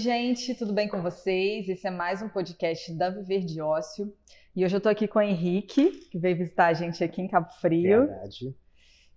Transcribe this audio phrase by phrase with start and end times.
[0.00, 1.68] gente, tudo bem com vocês?
[1.68, 4.10] Esse é mais um podcast da Viver de Ócio.
[4.56, 7.28] E hoje eu tô aqui com o Henrique, que veio visitar a gente aqui em
[7.28, 8.06] Cabo Frio.
[8.06, 8.56] Verdade.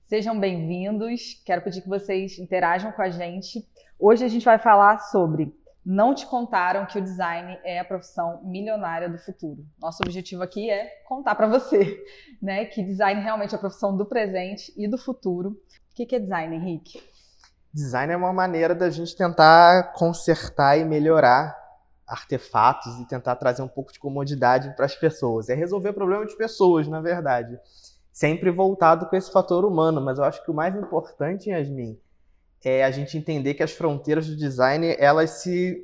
[0.04, 1.42] Sejam bem-vindos.
[1.46, 3.66] Quero pedir que vocês interajam com a gente.
[3.98, 8.44] Hoje a gente vai falar sobre não te contaram que o design é a profissão
[8.44, 9.66] milionária do futuro.
[9.80, 11.98] Nosso objetivo aqui é contar para você,
[12.42, 15.52] né, que design realmente é a profissão do presente e do futuro.
[15.52, 17.00] O que é design, Henrique?
[17.74, 21.58] Design é uma maneira da gente tentar consertar e melhorar
[22.08, 25.50] artefatos e tentar trazer um pouco de comodidade para as pessoas.
[25.50, 27.58] É resolver problema de pessoas, na verdade.
[28.12, 32.00] Sempre voltado com esse fator humano, mas eu acho que o mais importante, Yasmin,
[32.64, 35.84] é a gente entender que as fronteiras do design elas se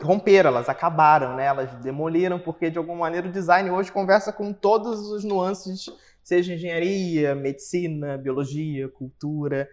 [0.00, 1.46] romperam, elas acabaram, né?
[1.46, 5.86] Elas demoliram porque de alguma maneira o design hoje conversa com todos os nuances,
[6.22, 9.68] seja engenharia, medicina, biologia, cultura.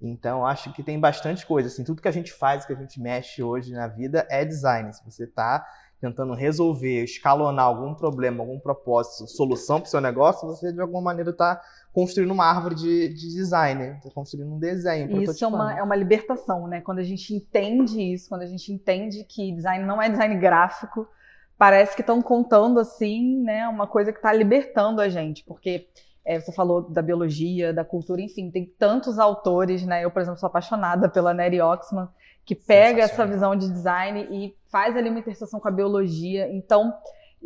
[0.00, 3.00] Então acho que tem bastante coisa, assim, tudo que a gente faz, que a gente
[3.00, 4.92] mexe hoje na vida é design.
[4.92, 5.66] Se você está
[6.00, 11.02] tentando resolver, escalonar algum problema, algum propósito, solução para o seu negócio, você de alguma
[11.02, 11.60] maneira está
[11.92, 15.22] construindo uma árvore de, de design, está construindo um desenho.
[15.22, 16.80] Isso é uma, é uma libertação, né?
[16.80, 21.08] Quando a gente entende isso, quando a gente entende que design não é design gráfico,
[21.58, 23.66] parece que estão contando assim, né?
[23.66, 25.88] Uma coisa que está libertando a gente, porque
[26.28, 30.04] é, você falou da biologia, da cultura, enfim, tem tantos autores, né?
[30.04, 32.06] Eu, por exemplo, sou apaixonada pela Neri Oxman,
[32.44, 36.46] que pega essa visão de design e faz ali uma interseção com a biologia.
[36.54, 36.92] Então,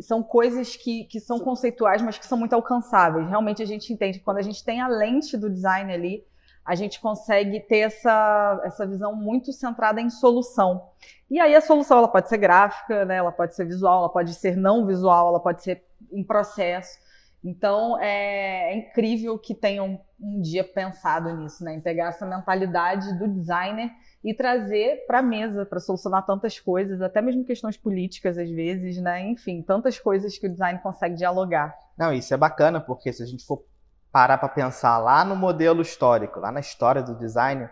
[0.01, 3.25] são coisas que, que são conceituais, mas que são muito alcançáveis.
[3.29, 6.21] Realmente a gente entende que quando a gente tem a lente do design ali,
[6.65, 10.89] a gente consegue ter essa, essa visão muito centrada em solução.
[11.31, 13.15] E aí a solução ela pode ser gráfica, né?
[13.15, 17.01] ela pode ser visual, ela pode ser não visual, ela pode ser em processo.
[17.43, 21.75] Então é, é incrível que tenham um dia pensado nisso, né?
[21.75, 23.91] em pegar essa mentalidade do designer
[24.23, 28.97] e trazer para a mesa para solucionar tantas coisas, até mesmo questões políticas às vezes,
[28.97, 29.27] né?
[29.27, 31.75] Enfim, tantas coisas que o design consegue dialogar.
[31.97, 33.65] Não, isso é bacana porque se a gente for
[34.13, 37.67] parar para pensar lá no modelo histórico, lá na história do design,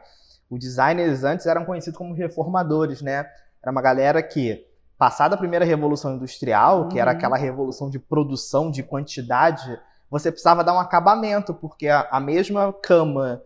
[0.50, 3.26] os designers antes eram conhecidos como reformadores, né?
[3.62, 4.68] Era uma galera que
[5.02, 6.90] passada a primeira revolução industrial, uhum.
[6.90, 7.18] que era uhum.
[7.18, 9.80] aquela revolução de produção de quantidade,
[10.12, 13.42] você precisava dar um acabamento, porque a, a mesma cama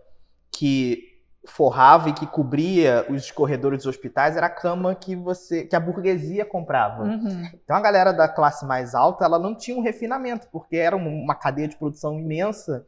[0.51, 1.15] que
[1.45, 5.79] forrava e que cobria os corredores dos hospitais era a cama que você que a
[5.79, 7.03] burguesia comprava.
[7.03, 7.49] Uhum.
[7.63, 11.35] Então a galera da classe mais alta ela não tinha um refinamento porque era uma
[11.35, 12.85] cadeia de produção imensa.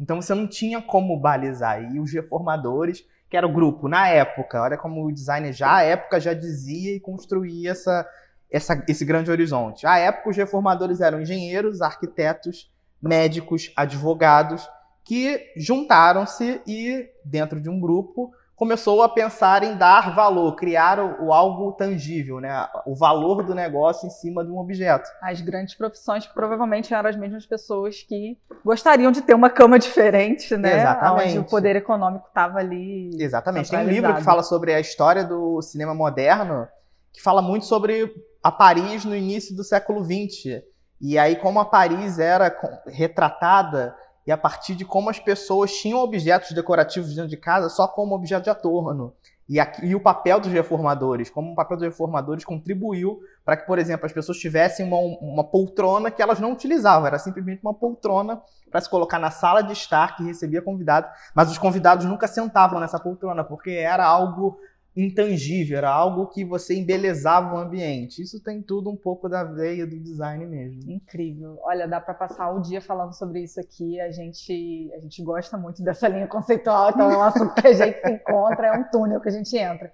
[0.00, 1.94] Então você não tinha como balizar.
[1.94, 5.82] E os reformadores, que era o grupo na época, olha como o designer já à
[5.82, 8.08] época já dizia e construía essa,
[8.50, 9.86] essa esse grande horizonte.
[9.86, 14.68] À época os reformadores eram engenheiros, arquitetos, médicos, advogados
[15.04, 21.26] que juntaram-se e, dentro de um grupo, começou a pensar em dar valor, criar o,
[21.26, 22.68] o, algo tangível, né?
[22.84, 25.08] o valor do negócio em cima de um objeto.
[25.22, 29.78] As grandes profissões que provavelmente eram as mesmas pessoas que gostariam de ter uma cama
[29.78, 30.80] diferente, né?
[30.80, 31.28] Exatamente.
[31.28, 33.10] Onde o poder econômico estava ali.
[33.22, 33.70] Exatamente.
[33.70, 36.66] Tem um livro que fala sobre a história do cinema moderno,
[37.12, 40.62] que fala muito sobre a Paris no início do século XX.
[41.00, 42.52] E aí, como a Paris era
[42.88, 43.94] retratada
[44.28, 48.14] e a partir de como as pessoas tinham objetos decorativos dentro de casa só como
[48.14, 49.14] objeto de adorno.
[49.48, 53.66] E, aqui, e o papel dos reformadores, como o papel dos reformadores contribuiu para que,
[53.66, 57.72] por exemplo, as pessoas tivessem uma, uma poltrona que elas não utilizavam, era simplesmente uma
[57.72, 62.28] poltrona para se colocar na sala de estar que recebia convidados, mas os convidados nunca
[62.28, 64.58] sentavam nessa poltrona, porque era algo
[64.98, 68.20] intangível, era algo que você embelezava o ambiente.
[68.20, 70.90] Isso tem tudo um pouco da veia do design mesmo.
[70.90, 71.58] Incrível.
[71.62, 74.00] Olha, dá para passar o dia falando sobre isso aqui.
[74.00, 77.72] A gente, a gente gosta muito dessa linha conceitual, então é um assunto que a
[77.72, 79.92] gente se encontra, é um túnel que a gente entra.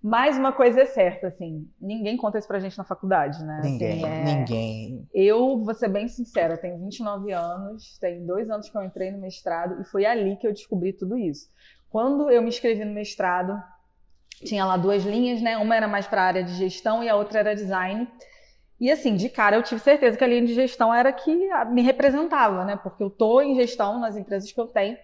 [0.00, 3.60] Mas uma coisa é certa, assim, ninguém conta isso pra gente na faculdade, né?
[3.64, 4.24] Ninguém, assim, é...
[4.24, 5.08] ninguém.
[5.14, 9.18] Eu, vou ser bem sincera, tenho 29 anos, tem dois anos que eu entrei no
[9.18, 11.48] mestrado e foi ali que eu descobri tudo isso.
[11.88, 13.58] Quando eu me inscrevi no mestrado,
[14.44, 15.56] tinha lá duas linhas, né?
[15.56, 18.08] Uma era mais para a área de gestão e a outra era design.
[18.80, 21.82] E assim, de cara eu tive certeza que a linha de gestão era que me
[21.82, 22.76] representava, né?
[22.76, 24.96] Porque eu tô em gestão nas empresas que eu tenho.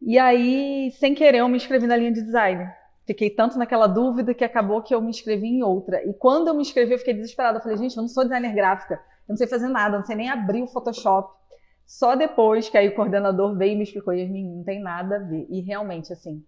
[0.00, 2.66] E aí, sem querer, eu me inscrevi na linha de design.
[3.06, 6.02] Fiquei tanto naquela dúvida que acabou que eu me inscrevi em outra.
[6.08, 7.58] E quando eu me inscrevi, eu fiquei desesperada.
[7.58, 10.06] Eu falei, gente, eu não sou designer gráfica, eu não sei fazer nada, eu não
[10.06, 11.36] sei nem abrir o Photoshop.
[11.84, 15.18] Só depois que aí o coordenador veio e me explicou, e não tem nada a
[15.18, 15.46] ver.
[15.50, 16.42] E realmente, assim,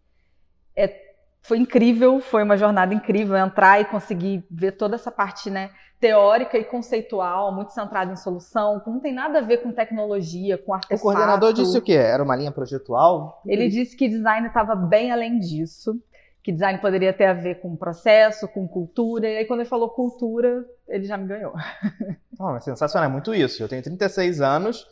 [0.76, 1.11] é
[1.42, 6.56] foi incrível, foi uma jornada incrível entrar e conseguir ver toda essa parte né, teórica
[6.56, 10.72] e conceitual, muito centrada em solução, que não tem nada a ver com tecnologia, com
[10.72, 11.00] artefato.
[11.00, 11.94] O coordenador disse o quê?
[11.94, 13.42] Era uma linha projetual?
[13.44, 16.00] Ele disse que design estava bem além disso,
[16.44, 19.90] que design poderia ter a ver com processo, com cultura, e aí quando ele falou
[19.90, 21.52] cultura, ele já me ganhou.
[22.44, 23.62] Oh, é sensacional, é muito isso.
[23.62, 24.84] Eu tenho 36 anos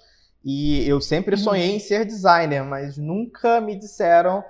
[0.44, 1.40] e eu sempre uhum.
[1.40, 4.44] sonhei em ser designer, mas nunca me disseram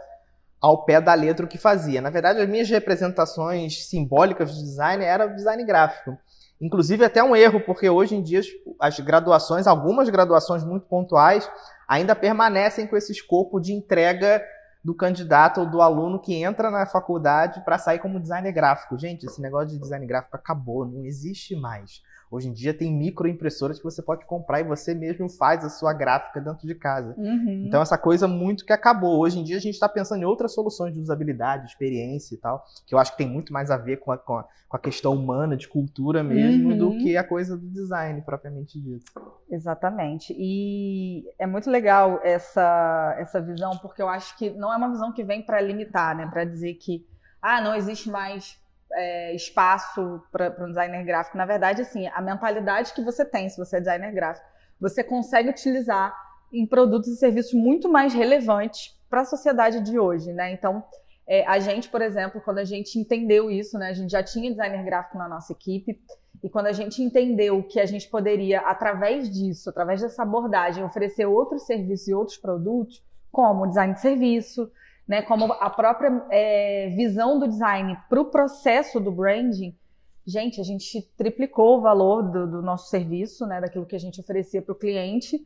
[0.60, 2.00] ao pé da letra o que fazia.
[2.00, 6.18] Na verdade, as minhas representações simbólicas do design era design gráfico.
[6.60, 8.42] Inclusive, até um erro, porque hoje em dia
[8.78, 11.50] as graduações, algumas graduações muito pontuais,
[11.88, 14.42] ainda permanecem com esse escopo de entrega
[14.84, 18.98] do candidato ou do aluno que entra na faculdade para sair como designer gráfico.
[18.98, 22.02] Gente, esse negócio de design gráfico acabou, não existe mais.
[22.30, 25.92] Hoje em dia tem microimpressoras que você pode comprar e você mesmo faz a sua
[25.92, 27.12] gráfica dentro de casa.
[27.18, 27.64] Uhum.
[27.66, 29.18] Então essa coisa muito que acabou.
[29.18, 32.64] Hoje em dia a gente está pensando em outras soluções de usabilidade, experiência e tal,
[32.86, 34.80] que eu acho que tem muito mais a ver com a, com a, com a
[34.80, 36.78] questão humana, de cultura mesmo, uhum.
[36.78, 39.10] do que a coisa do design propriamente dito.
[39.50, 40.32] Exatamente.
[40.38, 45.12] E é muito legal essa, essa visão, porque eu acho que não é uma visão
[45.12, 46.28] que vem para limitar, né?
[46.28, 47.04] Para dizer que
[47.42, 48.59] ah, não existe mais
[48.92, 51.36] é, espaço para um designer gráfico.
[51.36, 54.46] Na verdade, assim, a mentalidade que você tem, se você é designer gráfico,
[54.80, 56.14] você consegue utilizar
[56.52, 60.52] em produtos e serviços muito mais relevantes para a sociedade de hoje, né?
[60.52, 60.82] Então,
[61.26, 63.90] é, a gente, por exemplo, quando a gente entendeu isso, né?
[63.90, 66.00] A gente já tinha designer gráfico na nossa equipe
[66.42, 71.26] e quando a gente entendeu que a gente poderia, através disso, através dessa abordagem, oferecer
[71.26, 74.70] outros serviços e outros produtos, como design de serviço,
[75.10, 79.76] né, como a própria é, visão do design para o processo do branding,
[80.24, 84.20] gente, a gente triplicou o valor do, do nosso serviço, né, daquilo que a gente
[84.20, 85.44] oferecia para o cliente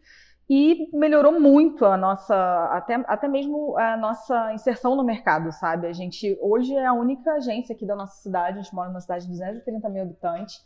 [0.50, 2.36] e melhorou muito a nossa,
[2.72, 5.86] até, até mesmo a nossa inserção no mercado, sabe?
[5.86, 9.00] A gente hoje é a única agência aqui da nossa cidade, a gente mora numa
[9.00, 10.60] cidade de 230 mil habitantes,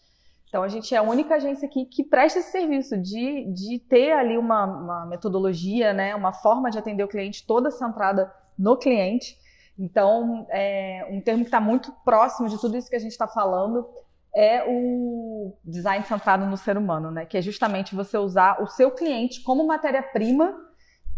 [0.48, 4.10] então a gente é a única agência aqui que presta esse serviço de, de ter
[4.10, 8.28] ali uma, uma metodologia, né, uma forma de atender o cliente toda centrada
[8.58, 9.36] no cliente.
[9.78, 13.28] Então, é, um termo que está muito próximo de tudo isso que a gente está
[13.28, 13.88] falando
[14.34, 17.24] é o design centrado no ser humano, né?
[17.24, 20.54] Que é justamente você usar o seu cliente como matéria-prima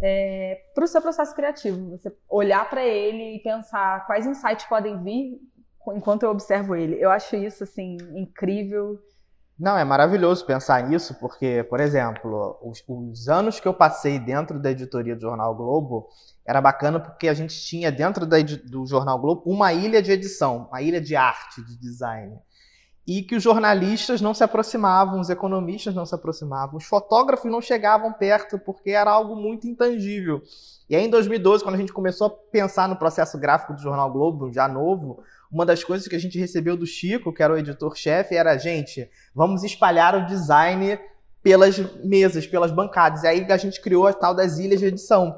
[0.00, 1.90] é, para o seu processo criativo.
[1.90, 5.40] Você olhar para ele e pensar quais insights podem vir
[5.88, 7.02] enquanto eu observo ele.
[7.02, 8.98] Eu acho isso assim incrível
[9.60, 14.58] não, é maravilhoso pensar nisso, porque, por exemplo, os, os, anos que eu passei dentro
[14.58, 16.08] da editoria do Jornal Globo
[16.46, 20.66] era bacana porque a gente tinha dentro da, do Jornal Globo uma ilha de edição,
[20.70, 22.38] uma ilha de arte, de design.
[23.12, 27.60] E que os jornalistas não se aproximavam, os economistas não se aproximavam, os fotógrafos não
[27.60, 30.40] chegavam perto porque era algo muito intangível.
[30.88, 34.12] E aí, em 2012, quando a gente começou a pensar no processo gráfico do Jornal
[34.12, 37.58] Globo, já novo, uma das coisas que a gente recebeu do Chico, que era o
[37.58, 40.96] editor-chefe, era, gente, vamos espalhar o design
[41.42, 43.24] pelas mesas, pelas bancadas.
[43.24, 45.34] E aí a gente criou a tal das ilhas de edição,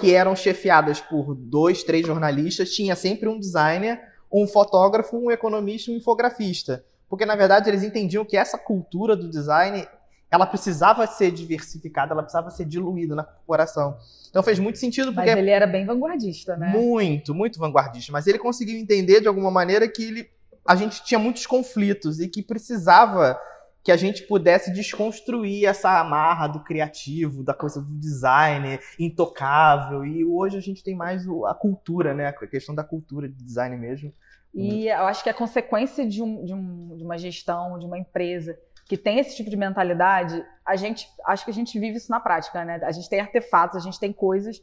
[0.00, 4.00] que eram chefiadas por dois, três jornalistas, tinha sempre um designer,
[4.32, 6.84] um fotógrafo, um economista e um infografista.
[7.08, 9.86] Porque, na verdade, eles entendiam que essa cultura do design
[10.30, 13.96] ela precisava ser diversificada, ela precisava ser diluída na corporação.
[14.28, 16.68] Então fez muito sentido porque Mas ele era bem vanguardista, né?
[16.68, 20.30] Muito, muito vanguardista, mas ele conseguiu entender de alguma maneira que ele
[20.66, 23.38] a gente tinha muitos conflitos e que precisava
[23.84, 30.04] que a gente pudesse desconstruir essa amarra do criativo, da coisa do design intocável.
[30.04, 32.26] E hoje a gente tem mais a cultura, né?
[32.26, 34.12] A questão da cultura de design mesmo.
[34.56, 37.98] E eu acho que a consequência de, um, de, um, de uma gestão, de uma
[37.98, 42.10] empresa, que tem esse tipo de mentalidade, a gente acho que a gente vive isso
[42.10, 42.80] na prática, né?
[42.82, 44.62] A gente tem artefatos, a gente tem coisas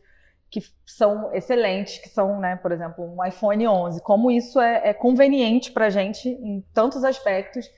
[0.49, 4.01] que são excelentes, que são, né, por exemplo, um iPhone 11.
[4.01, 7.69] Como isso é, é conveniente para a gente em tantos aspectos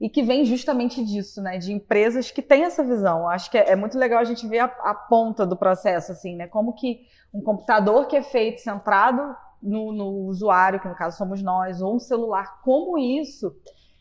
[0.00, 3.28] e que vem justamente disso, né, de empresas que têm essa visão.
[3.28, 6.36] Acho que é, é muito legal a gente ver a, a, ponta do processo, assim,
[6.36, 7.00] né, como que
[7.34, 11.94] um computador que é feito centrado no, no usuário, que no caso somos nós, ou
[11.94, 13.54] um celular, como isso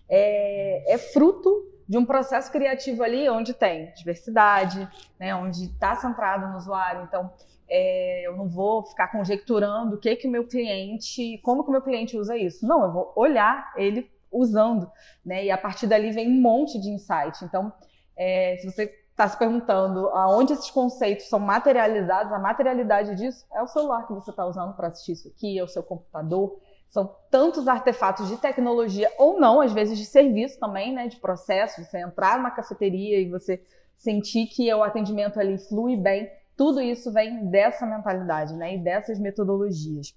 [0.07, 4.87] é, é fruto de um processo criativo ali onde tem diversidade,
[5.19, 7.03] né, onde está centrado no usuário.
[7.03, 7.31] Então,
[7.67, 11.71] é, eu não vou ficar conjecturando o que que o meu cliente, como que o
[11.71, 12.65] meu cliente usa isso.
[12.67, 14.89] Não, eu vou olhar ele usando,
[15.25, 15.45] né?
[15.45, 17.43] E a partir dali vem um monte de insight.
[17.43, 17.73] Então,
[18.15, 18.87] é, se você
[19.19, 24.13] está se perguntando aonde esses conceitos são materializados, a materialidade disso é o celular que
[24.13, 26.57] você está usando para assistir isso aqui, é o seu computador,
[26.89, 31.83] são tantos artefatos de tecnologia ou não, às vezes de serviço também, né, de processo,
[31.83, 33.61] você entrar numa cafeteria e você
[33.97, 39.19] sentir que o atendimento ali flui bem, tudo isso vem dessa mentalidade, né, e dessas
[39.19, 40.15] metodologias.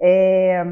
[0.00, 0.62] É...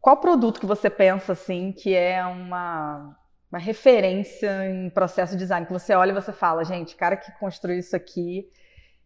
[0.00, 3.16] Qual produto que você pensa assim que é uma,
[3.50, 7.32] uma referência em processo de design que você olha e você fala, gente, cara que
[7.32, 8.48] construiu isso aqui,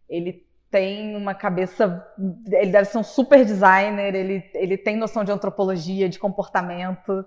[0.07, 2.05] ele tem uma cabeça.
[2.51, 7.25] Ele deve ser um super designer, ele, ele tem noção de antropologia, de comportamento.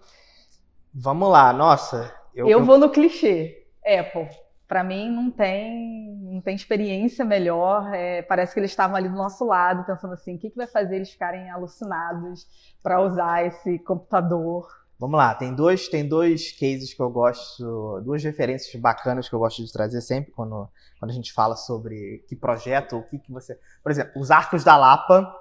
[0.94, 2.14] Vamos lá, nossa.
[2.34, 3.66] Eu, eu vou no clichê.
[3.84, 4.28] Apple.
[4.68, 7.92] Para mim não tem, não tem experiência melhor.
[7.94, 10.66] É, parece que eles estavam ali do nosso lado, pensando assim, o que, que vai
[10.66, 12.46] fazer eles ficarem alucinados
[12.82, 14.68] para usar esse computador.
[14.98, 19.38] Vamos lá, tem dois, tem dois cases que eu gosto, duas referências bacanas que eu
[19.38, 23.30] gosto de trazer sempre quando, quando a gente fala sobre que projeto, o que, que
[23.30, 23.56] você.
[23.80, 25.32] Por exemplo, os Arcos da Lapa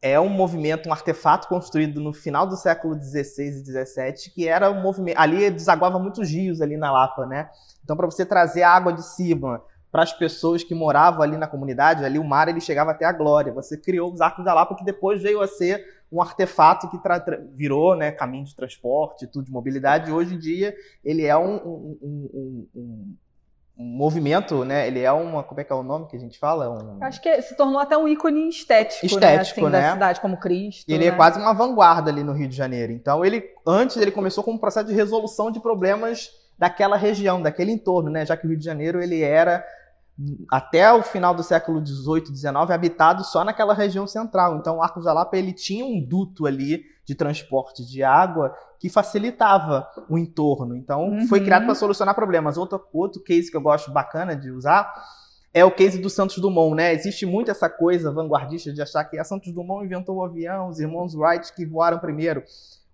[0.00, 4.70] é um movimento, um artefato construído no final do século XVI e XVII, que era
[4.70, 5.18] um movimento.
[5.18, 7.50] Ali desaguava muitos rios ali na Lapa, né?
[7.84, 11.46] Então, para você trazer a água de cima para as pessoas que moravam ali na
[11.46, 13.52] comunidade, ali o mar ele chegava até a glória.
[13.52, 16.98] Você criou os Arcos da Lapa, que depois veio a ser um artefato que
[17.54, 20.10] virou né, caminho de transporte, tudo de mobilidade.
[20.10, 24.86] E hoje em dia ele é um, um, um, um, movimento, né?
[24.86, 25.42] Ele é uma.
[25.42, 26.68] Como é que é o nome que a gente fala?
[26.70, 27.02] Um...
[27.02, 29.78] Acho que se tornou até um ícone estético, estético né?
[29.78, 29.88] Assim, né?
[29.88, 30.88] da cidade, como Cristo.
[30.88, 31.12] Ele né?
[31.12, 32.92] é quase uma vanguarda ali no Rio de Janeiro.
[32.92, 37.70] Então, ele antes ele começou com um processo de resolução de problemas daquela região, daquele
[37.70, 38.26] entorno, né?
[38.26, 39.64] Já que o Rio de Janeiro ele era
[40.50, 44.56] até o final do século XVIII, XIX, habitado só naquela região central.
[44.56, 48.88] Então, o Arco da Lapa ele tinha um duto ali de transporte de água que
[48.88, 50.76] facilitava o entorno.
[50.76, 51.26] Então, uhum.
[51.28, 52.56] foi criado para solucionar problemas.
[52.56, 54.92] Outro, outro case que eu gosto bacana de usar
[55.54, 56.92] é o case do Santos Dumont, né?
[56.92, 60.78] Existe muito essa coisa vanguardista de achar que a Santos Dumont inventou o avião, os
[60.80, 62.42] irmãos Wright que voaram primeiro.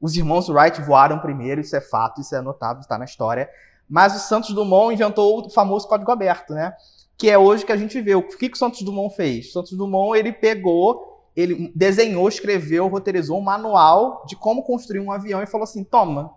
[0.00, 3.49] Os irmãos Wright voaram primeiro, isso é fato, isso é notável, está na história.
[3.88, 6.75] Mas o Santos Dumont inventou o famoso código aberto, né?
[7.16, 8.14] Que é hoje que a gente vê.
[8.14, 9.49] O que, que o Santos Dumont fez?
[9.49, 15.12] O Santos Dumont ele pegou, ele desenhou, escreveu, roteirizou um manual de como construir um
[15.12, 16.35] avião e falou assim: toma,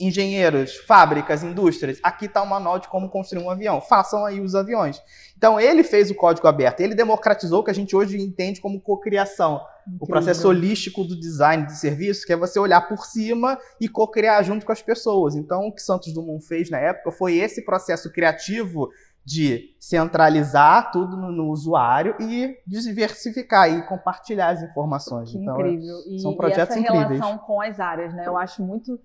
[0.00, 3.80] engenheiros, fábricas, indústrias, aqui está o manual de como construir um avião.
[3.80, 5.02] Façam aí os aviões.
[5.36, 8.80] Então ele fez o código aberto, ele democratizou o que a gente hoje entende como
[8.80, 9.60] cocriação.
[9.98, 14.42] O processo holístico do design de serviço, que é você olhar por cima e co-criar
[14.42, 15.34] junto com as pessoas.
[15.34, 18.90] Então, o que Santos Dumont fez na época foi esse processo criativo
[19.28, 25.30] de centralizar tudo no, no, usuário e diversificar e compartilhar as informações.
[25.30, 25.96] Que então, incrível.
[26.08, 27.20] E, são projetos e essa incríveis.
[27.20, 28.26] relação com as áreas, né?
[28.26, 28.98] Eu acho muito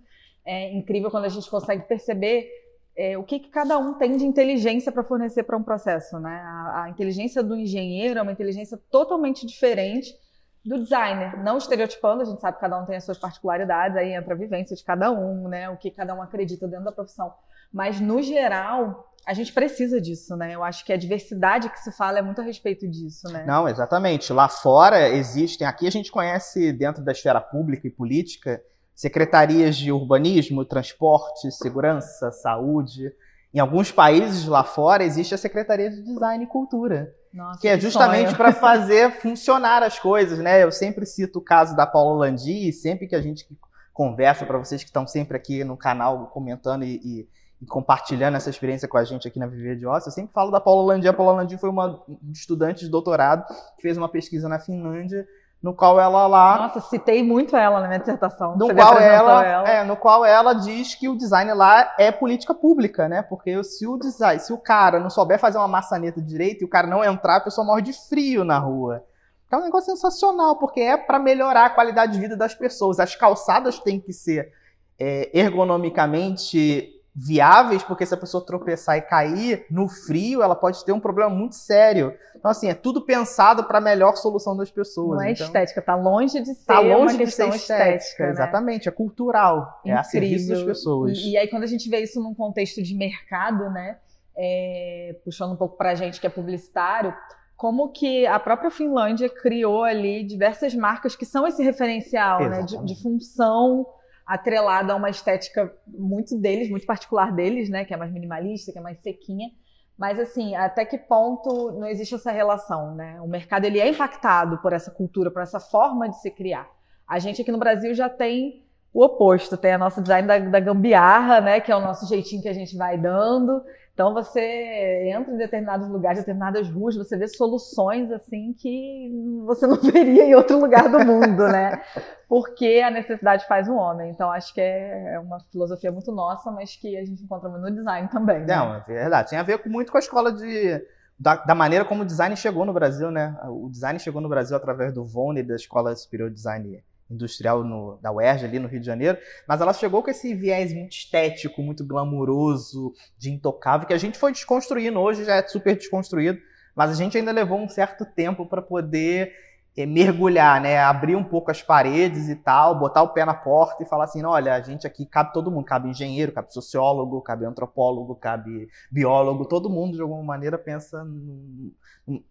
[0.46, 2.48] é, incrível quando a gente consegue perceber
[2.96, 6.42] é, o que, que, cada um tem de inteligência para fornecer para um processo, né?
[6.42, 10.16] A, a, inteligência do engenheiro é uma inteligência totalmente diferente
[10.64, 14.14] do designer, não estereotipando, a gente sabe que cada um tem as suas particularidades, aí
[14.14, 15.70] entra a vivência de cada um, né?
[15.70, 17.34] O que cada um acredita dentro da profissão.
[17.74, 20.54] Mas, no geral, a gente precisa disso, né?
[20.54, 23.46] Eu acho que a diversidade que se fala é muito a respeito disso, né?
[23.46, 24.34] Não, exatamente.
[24.34, 28.62] Lá fora existem, aqui a gente conhece dentro da esfera pública e política,
[28.94, 33.12] secretarias de urbanismo, transporte, segurança, saúde.
[33.54, 37.80] Em alguns países lá fora existe a secretaria de design e cultura, Nossa, que é
[37.80, 40.64] justamente para fazer funcionar as coisas, né?
[40.64, 43.48] Eu sempre cito o caso da Paula Landi, sempre que a gente
[43.94, 47.30] conversa para vocês que estão sempre aqui no canal comentando e, e
[47.64, 50.52] e compartilhando essa experiência com a gente aqui na Viver de Ócio, eu sempre falo
[50.52, 51.08] da Paula Landim.
[51.08, 53.46] A Paula Landim foi uma estudante de doutorado
[53.78, 55.26] que fez uma pesquisa na Finlândia,
[55.62, 56.58] no qual ela lá...
[56.58, 58.58] Nossa, citei muito ela na minha dissertação.
[58.58, 62.54] No qual ela, ela, É, no qual ela diz que o design lá é política
[62.54, 63.22] pública, né?
[63.22, 66.70] Porque se o design, se o cara não souber fazer uma maçaneta direito e o
[66.70, 69.06] cara não entrar, a pessoa morre de frio na rua.
[69.50, 73.00] É um negócio sensacional, porque é para melhorar a qualidade de vida das pessoas.
[73.00, 74.52] As calçadas têm que ser
[75.00, 80.92] é, ergonomicamente viáveis, porque se a pessoa tropeçar e cair no frio, ela pode ter
[80.92, 82.18] um problema muito sério.
[82.36, 85.20] Então, assim, é tudo pensado para a melhor solução das pessoas.
[85.20, 87.96] Não é então, estética, tá longe de ser tá longe de ser estética.
[87.96, 88.30] estética né?
[88.32, 89.78] Exatamente, é cultural.
[89.80, 89.98] Incrível.
[89.98, 91.18] É a serviço das pessoas.
[91.18, 93.98] E, e, aí, quando a gente vê isso num contexto de mercado, né?
[94.36, 97.14] É, puxando um pouco para a gente que é publicitário,
[97.56, 102.64] como que a própria Finlândia criou ali diversas marcas que são esse referencial, né?
[102.64, 103.86] De, de função
[104.26, 107.86] atrelada a uma estética muito deles, muito particular deles, né?
[107.86, 109.50] Que é mais minimalista, que é mais sequinha.
[109.98, 113.20] Mas assim, até que ponto não existe essa relação, né?
[113.22, 116.68] O mercado ele é impactado por essa cultura, por essa forma de se criar.
[117.08, 118.64] A gente aqui no Brasil já tem
[118.94, 121.60] o oposto, tem a nossa design da, da gambiarra, né?
[121.60, 123.64] Que é o nosso jeitinho que a gente vai dando.
[123.94, 129.12] Então você entra em determinados lugares, determinadas ruas, você vê soluções assim que
[129.46, 131.80] você não veria em outro lugar do mundo, né?
[132.28, 134.10] Porque a necessidade faz o homem.
[134.10, 137.70] Então acho que é, é uma filosofia muito nossa, mas que a gente encontra no
[137.70, 138.40] design também.
[138.40, 138.56] Né?
[138.56, 139.30] Não, é verdade.
[139.30, 140.84] Tem a ver muito com a escola de
[141.20, 143.38] da, da, maneira como o design chegou no Brasil, né?
[143.48, 147.98] O design chegou no Brasil através do Vone da Escola Superior de Design industrial no,
[148.02, 149.18] da UERJ, ali no Rio de Janeiro,
[149.48, 154.18] mas ela chegou com esse viés muito estético, muito glamuroso, de intocável, que a gente
[154.18, 156.40] foi desconstruindo, hoje já é super desconstruído,
[156.76, 159.32] mas a gente ainda levou um certo tempo para poder
[159.78, 160.78] mergulhar, né?
[160.80, 164.24] Abrir um pouco as paredes e tal, botar o pé na porta e falar assim:
[164.24, 169.46] olha, a gente aqui cabe todo mundo, cabe engenheiro, cabe sociólogo, cabe antropólogo, cabe biólogo,
[169.46, 171.04] todo mundo de alguma maneira pensa.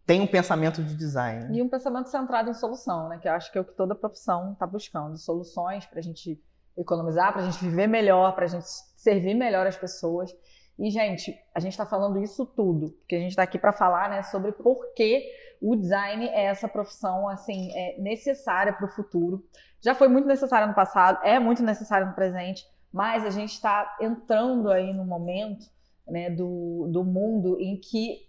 [0.07, 1.57] tem um pensamento de design.
[1.57, 3.19] E um pensamento centrado em solução, né?
[3.19, 6.41] Que eu acho que é o que toda profissão está buscando: soluções para a gente
[6.77, 10.31] economizar, para a gente viver melhor, para a gente servir melhor as pessoas.
[10.79, 14.11] E, gente, a gente está falando isso tudo, porque a gente está aqui para falar
[14.11, 15.25] né, sobre por que
[15.61, 19.45] o design é essa profissão assim é necessária para o futuro.
[19.81, 23.97] Já foi muito necessária no passado, é muito necessária no presente, mas a gente está
[24.01, 25.67] entrando aí no momento
[26.07, 28.27] né, do, do mundo em que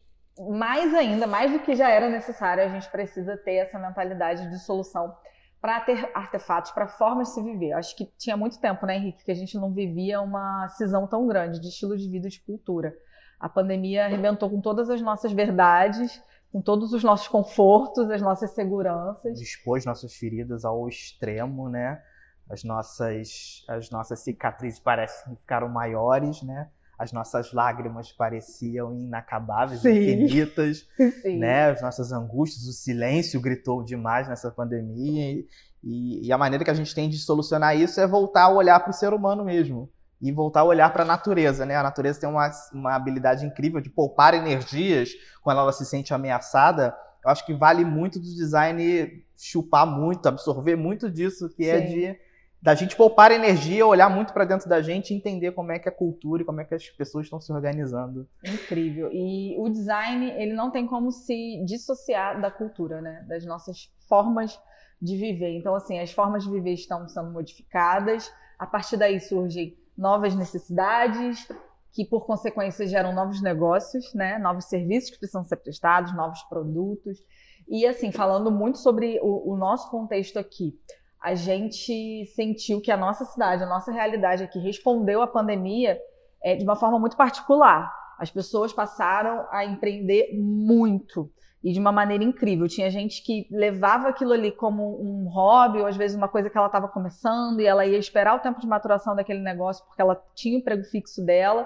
[0.50, 4.60] mais ainda, mais do que já era necessário, a gente precisa ter essa mentalidade de
[4.60, 5.16] solução
[5.64, 7.72] para ter artefatos, para formas de se viver.
[7.72, 11.26] Acho que tinha muito tempo, né, Henrique, que a gente não vivia uma cisão tão
[11.26, 12.94] grande de estilo de vida e de cultura.
[13.40, 18.52] A pandemia arrebentou com todas as nossas verdades, com todos os nossos confortos, as nossas
[18.52, 19.40] seguranças.
[19.40, 22.04] Expôs nossas feridas ao extremo, né?
[22.50, 26.70] As nossas, as nossas cicatrizes parecem ficaram maiores, né?
[26.98, 29.90] As nossas lágrimas pareciam inacabáveis, Sim.
[29.90, 30.88] infinitas,
[31.22, 31.40] Sim.
[31.40, 31.72] né?
[31.72, 35.44] As nossas angústias, o silêncio gritou demais nessa pandemia.
[35.84, 38.80] E, e a maneira que a gente tem de solucionar isso é voltar a olhar
[38.80, 39.90] para o ser humano mesmo
[40.22, 41.76] e voltar a olhar para a natureza, né?
[41.76, 45.10] A natureza tem uma, uma habilidade incrível de poupar energias
[45.42, 46.96] quando ela se sente ameaçada.
[47.26, 51.84] Eu acho que vale muito do design chupar muito, absorver muito disso que é Sim.
[51.84, 52.20] é de
[52.64, 55.90] da gente poupar energia, olhar muito para dentro da gente e entender como é que
[55.90, 58.26] é a cultura e como é que as pessoas estão se organizando.
[58.42, 59.10] Incrível.
[59.12, 63.26] E o design, ele não tem como se dissociar da cultura, né?
[63.28, 64.58] Das nossas formas
[65.02, 65.58] de viver.
[65.58, 68.32] Então, assim, as formas de viver estão sendo modificadas.
[68.58, 71.46] A partir daí surgem novas necessidades,
[71.92, 74.38] que por consequência geram novos negócios, né?
[74.40, 77.20] novos serviços que precisam ser prestados, novos produtos.
[77.68, 80.80] E assim, falando muito sobre o, o nosso contexto aqui,
[81.24, 85.98] a gente sentiu que a nossa cidade, a nossa realidade aqui respondeu à pandemia
[86.44, 87.90] é, de uma forma muito particular.
[88.20, 91.32] As pessoas passaram a empreender muito
[91.64, 92.68] e de uma maneira incrível.
[92.68, 96.58] Tinha gente que levava aquilo ali como um hobby, ou às vezes uma coisa que
[96.58, 100.22] ela estava começando, e ela ia esperar o tempo de maturação daquele negócio porque ela
[100.36, 101.66] tinha o emprego fixo dela.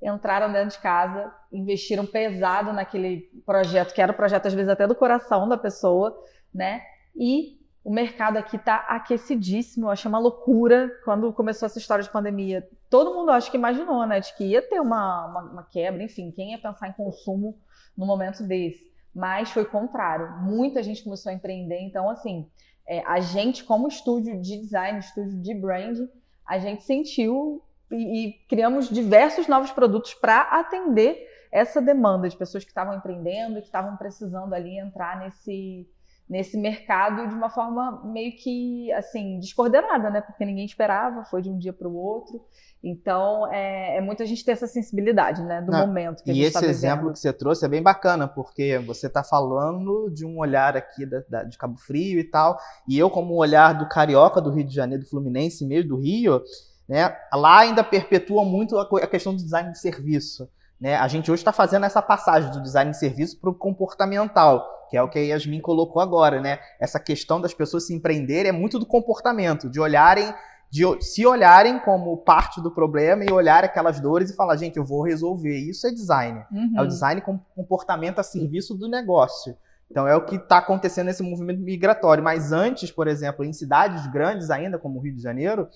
[0.00, 4.86] Entraram dentro de casa, investiram pesado naquele projeto, que era o projeto, às vezes, até
[4.86, 6.16] do coração da pessoa,
[6.54, 6.82] né?
[7.16, 7.55] E
[7.86, 9.86] o mercado aqui está aquecidíssimo.
[9.86, 12.68] Eu achei uma loucura quando começou essa história de pandemia.
[12.90, 14.20] Todo mundo acho que imaginou, né?
[14.20, 17.58] De que ia ter uma, uma, uma quebra, enfim, quem ia pensar em consumo
[17.96, 18.96] no momento desse?
[19.16, 20.30] mas foi o contrário.
[20.42, 21.80] Muita gente começou a empreender.
[21.80, 22.46] Então, assim,
[22.86, 26.06] é, a gente, como estúdio de design, estúdio de branding,
[26.46, 32.62] a gente sentiu e, e criamos diversos novos produtos para atender essa demanda de pessoas
[32.62, 35.88] que estavam empreendendo e que estavam precisando ali entrar nesse,
[36.28, 40.20] nesse mercado de uma forma meio que assim descoordenada, né?
[40.20, 42.44] Porque ninguém esperava, foi de um dia para o outro.
[42.82, 46.34] Então é, é muito a gente ter essa sensibilidade, né, do Não, momento que a
[46.34, 50.10] gente E esse tá exemplo que você trouxe é bem bacana, porque você está falando
[50.10, 52.58] de um olhar aqui da, da, de Cabo Frio e tal,
[52.88, 56.00] e eu como um olhar do carioca do Rio de Janeiro, do Fluminense mesmo do
[56.00, 56.42] Rio,
[56.88, 57.16] né?
[57.32, 60.48] Lá ainda perpetua muito a, a questão do design de serviço.
[60.80, 60.94] Né?
[60.94, 64.96] A gente hoje está fazendo essa passagem do design de serviço para o comportamental, que
[64.96, 66.58] é o que a Yasmin colocou agora, né?
[66.80, 70.32] Essa questão das pessoas se empreenderem é muito do comportamento, de olharem,
[70.70, 74.84] de se olharem como parte do problema e olhar aquelas dores e falar, gente, eu
[74.84, 75.56] vou resolver.
[75.56, 76.44] Isso é design.
[76.50, 76.74] Uhum.
[76.76, 79.56] É o design com comportamento a serviço do negócio.
[79.90, 82.22] Então é o que está acontecendo nesse movimento migratório.
[82.22, 85.68] Mas antes, por exemplo, em cidades grandes ainda, como o Rio de Janeiro,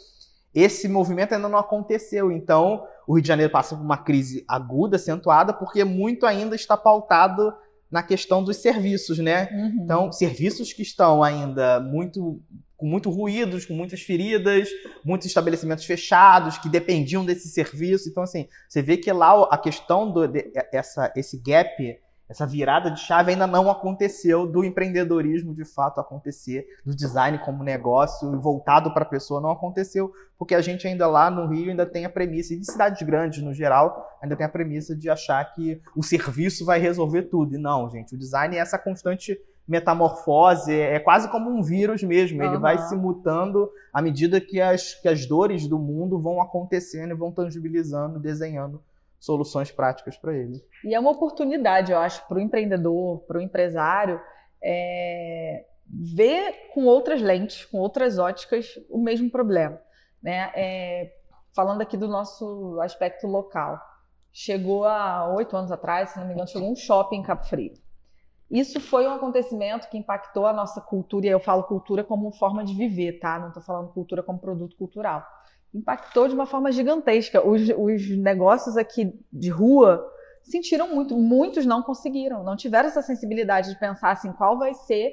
[0.55, 2.31] esse movimento ainda não aconteceu.
[2.31, 6.77] Então, o Rio de Janeiro passa por uma crise aguda, acentuada, porque muito ainda está
[6.77, 7.53] pautado
[7.91, 9.49] na questão dos serviços, né?
[9.53, 9.81] Uhum.
[9.83, 12.41] Então, serviços que estão ainda muito
[12.77, 14.71] com muito ruídos, com muitas feridas,
[15.05, 18.09] muitos estabelecimentos fechados que dependiam desse serviço.
[18.09, 21.99] Então, assim, você vê que lá a questão do de, essa, esse gap
[22.31, 27.65] essa virada de chave ainda não aconteceu do empreendedorismo de fato acontecer, do design como
[27.65, 31.85] negócio voltado para a pessoa não aconteceu, porque a gente ainda lá no Rio ainda
[31.85, 35.45] tem a premissa, e de cidades grandes no geral, ainda tem a premissa de achar
[35.53, 37.57] que o serviço vai resolver tudo.
[37.57, 42.41] E não, gente, o design é essa constante metamorfose, é quase como um vírus mesmo,
[42.43, 42.61] ele uhum.
[42.61, 47.17] vai se mutando à medida que as, que as dores do mundo vão acontecendo e
[47.17, 48.81] vão tangibilizando, desenhando
[49.21, 50.61] soluções práticas para ele.
[50.85, 54.21] E é uma oportunidade, eu acho, para o empreendedor, para o empresário,
[54.65, 59.79] é, ver com outras lentes, com outras óticas, o mesmo problema.
[60.23, 60.51] Né?
[60.55, 61.13] É,
[61.55, 63.79] falando aqui do nosso aspecto local.
[64.33, 67.75] Chegou há oito anos atrás, se não me engano, chegou um shopping em Cabo Frio.
[68.51, 72.65] Isso foi um acontecimento que impactou a nossa cultura, e eu falo cultura como forma
[72.65, 73.39] de viver, tá?
[73.39, 75.25] Não estou falando cultura como produto cultural.
[75.75, 77.47] Impactou de uma forma gigantesca.
[77.47, 80.05] Os, os negócios aqui de rua
[80.43, 85.13] sentiram muito, muitos não conseguiram, não tiveram essa sensibilidade de pensar assim, qual vai ser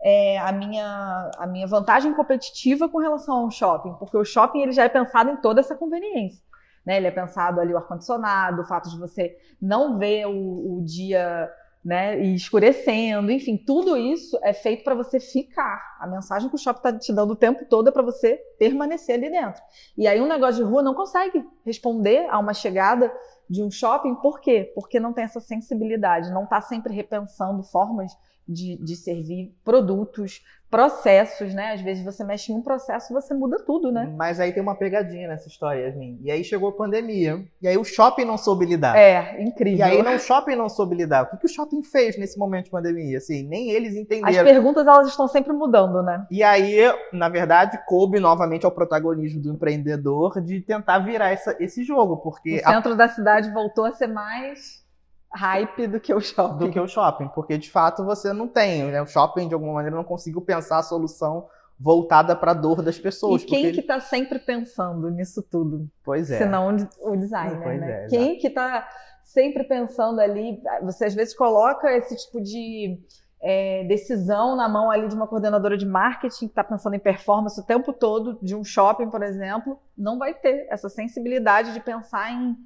[0.00, 4.72] é, a, minha, a minha vantagem competitiva com relação ao shopping, porque o shopping ele
[4.72, 6.42] já é pensado em toda essa conveniência.
[6.86, 6.96] Né?
[6.96, 11.50] Ele é pensado ali o ar-condicionado, o fato de você não ver o, o dia
[11.84, 15.96] né, e escurecendo, enfim, tudo isso é feito para você ficar.
[16.00, 19.14] A mensagem que o shopping está te dando o tempo todo é para você permanecer
[19.14, 19.62] ali dentro.
[19.96, 23.12] E aí um negócio de rua não consegue responder a uma chegada
[23.48, 24.70] de um shopping, por quê?
[24.74, 28.12] Porque não tem essa sensibilidade, não está sempre repensando formas
[28.48, 31.72] de, de servir produtos, processos, né?
[31.72, 34.12] Às vezes você mexe em um processo, você muda tudo, né?
[34.16, 36.18] Mas aí tem uma pegadinha nessa história, Yasmin.
[36.22, 37.42] E aí chegou a pandemia.
[37.60, 38.96] E aí o shopping não soube lidar.
[38.96, 39.78] É, incrível.
[39.78, 41.24] E aí não, o shopping não soube lidar.
[41.24, 43.18] O que, que o shopping fez nesse momento de pandemia?
[43.18, 44.28] Assim, nem eles entenderam.
[44.28, 46.26] As perguntas, elas estão sempre mudando, né?
[46.30, 46.80] E aí,
[47.12, 52.56] na verdade, coube novamente ao protagonismo do empreendedor de tentar virar essa, esse jogo, porque...
[52.56, 52.96] O centro a...
[52.96, 54.86] da cidade voltou a ser mais
[55.32, 56.58] hype do que o shopping.
[56.58, 59.02] Do que o shopping, porque de fato você não tem, né?
[59.02, 61.46] O shopping de alguma maneira não conseguiu pensar a solução
[61.78, 63.42] voltada para a dor das pessoas.
[63.42, 63.74] E quem porque...
[63.74, 65.88] que está sempre pensando nisso tudo?
[66.02, 66.38] Pois é.
[66.38, 68.04] Senão o designer, pois né?
[68.04, 68.88] É, quem que está
[69.22, 70.60] sempre pensando ali?
[70.82, 72.98] Você às vezes coloca esse tipo de
[73.40, 77.60] é, decisão na mão ali de uma coordenadora de marketing que está pensando em performance
[77.60, 82.32] o tempo todo de um shopping, por exemplo, não vai ter essa sensibilidade de pensar
[82.32, 82.56] em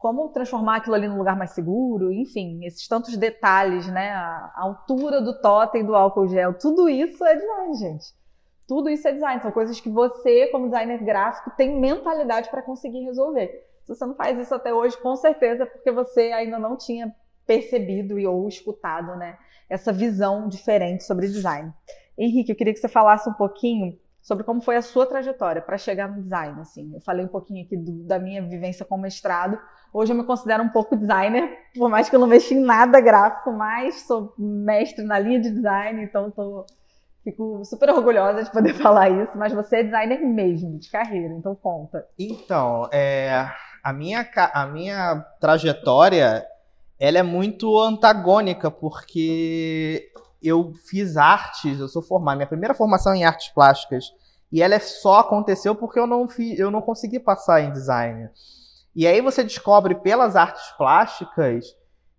[0.00, 4.12] como transformar aquilo ali num lugar mais seguro, enfim, esses tantos detalhes, né?
[4.12, 8.06] A altura do totem do álcool gel, tudo isso é design, gente.
[8.66, 13.04] Tudo isso é design, são coisas que você, como designer gráfico, tem mentalidade para conseguir
[13.04, 13.48] resolver.
[13.82, 17.14] Se você não faz isso até hoje, com certeza, é porque você ainda não tinha
[17.46, 19.36] percebido e ou escutado, né,
[19.68, 21.74] essa visão diferente sobre design.
[22.16, 25.78] Henrique, eu queria que você falasse um pouquinho sobre como foi a sua trajetória para
[25.78, 26.60] chegar no design.
[26.60, 29.58] Assim, eu falei um pouquinho aqui do, da minha vivência com mestrado.
[29.92, 33.00] Hoje eu me considero um pouco designer, por mais que eu não mexi em nada
[33.00, 36.64] gráfico, mas sou mestre na linha de design, então tô,
[37.24, 39.36] fico super orgulhosa de poder falar isso.
[39.36, 42.06] Mas você é designer mesmo, de carreira, então conta.
[42.18, 43.48] Então, é,
[43.82, 46.46] a, minha, a minha trajetória
[47.00, 53.24] ela é muito antagônica, porque eu fiz artes, eu sou formado, minha primeira formação em
[53.24, 54.06] artes plásticas,
[54.52, 58.28] e ela só aconteceu porque eu não, fiz, eu não consegui passar em design.
[58.94, 61.64] E aí você descobre pelas artes plásticas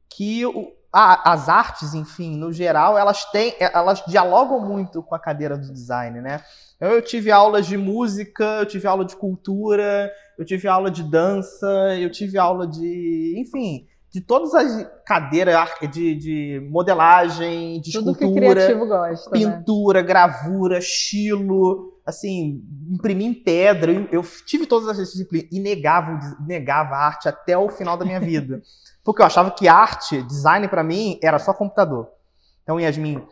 [0.09, 5.19] que o, a, as artes, enfim, no geral, elas têm, elas dialogam muito com a
[5.19, 6.41] cadeira do design, né?
[6.75, 11.03] Então, eu tive aulas de música, eu tive aula de cultura, eu tive aula de
[11.03, 11.67] dança,
[11.99, 18.67] eu tive aula de, enfim, de todas as cadeiras de, de modelagem, de Tudo escultura,
[18.67, 19.37] que gosta, né?
[19.37, 20.07] pintura, né?
[20.07, 23.93] gravura, estilo, assim, imprimir em pedra.
[23.93, 28.03] Eu, eu tive todas essas disciplinas e negava, negava a arte até o final da
[28.03, 28.61] minha vida.
[29.01, 32.09] Porque eu achava que arte, design para mim, era só computador.
[32.63, 33.23] Então, Yasmin,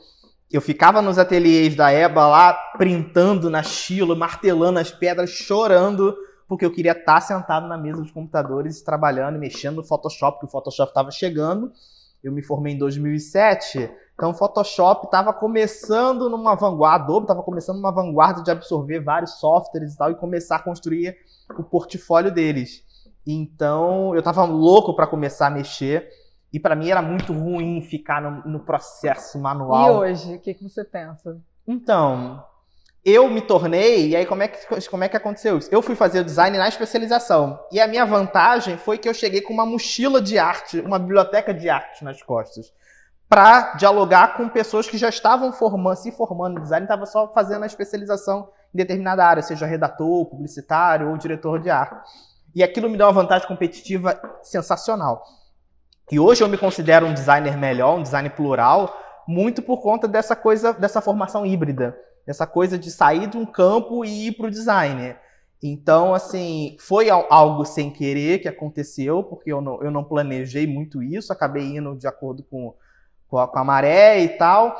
[0.50, 6.16] eu ficava nos ateliês da EBA lá, printando na estilo, martelando as pedras, chorando
[6.50, 10.46] porque eu queria estar sentado na mesa dos computadores, trabalhando e mexendo no Photoshop, que
[10.46, 11.72] o Photoshop estava chegando.
[12.24, 17.78] Eu me formei em 2007, então o Photoshop estava começando numa vanguarda, Adobe estava começando
[17.78, 21.16] numa vanguarda de absorver vários softwares e tal e começar a construir
[21.58, 22.84] o portfólio deles.
[23.26, 26.10] Então eu estava louco para começar a mexer
[26.52, 30.04] e para mim era muito ruim ficar no, no processo manual.
[30.04, 31.40] E hoje, o que, que você pensa?
[31.66, 32.44] Então,
[33.04, 35.70] eu me tornei, e aí como é, que, como é que aconteceu isso?
[35.72, 37.60] Eu fui fazer design na especialização.
[37.72, 41.54] E a minha vantagem foi que eu cheguei com uma mochila de arte, uma biblioteca
[41.54, 42.74] de arte nas costas,
[43.30, 47.64] para dialogar com pessoas que já estavam formando, se formando em design, estavam só fazendo
[47.64, 52.10] a especialização em determinada área, seja redator, publicitário ou diretor de arte.
[52.54, 55.24] E aquilo me deu uma vantagem competitiva sensacional.
[56.12, 58.94] E hoje eu me considero um designer melhor, um design plural,
[59.28, 61.96] muito por conta dessa coisa, dessa formação híbrida
[62.30, 65.16] essa coisa de sair de um campo e ir para o design.
[65.62, 71.02] Então, assim, foi algo sem querer que aconteceu, porque eu não, eu não planejei muito
[71.02, 72.76] isso, acabei indo de acordo com,
[73.28, 74.80] com, a, com a maré e tal.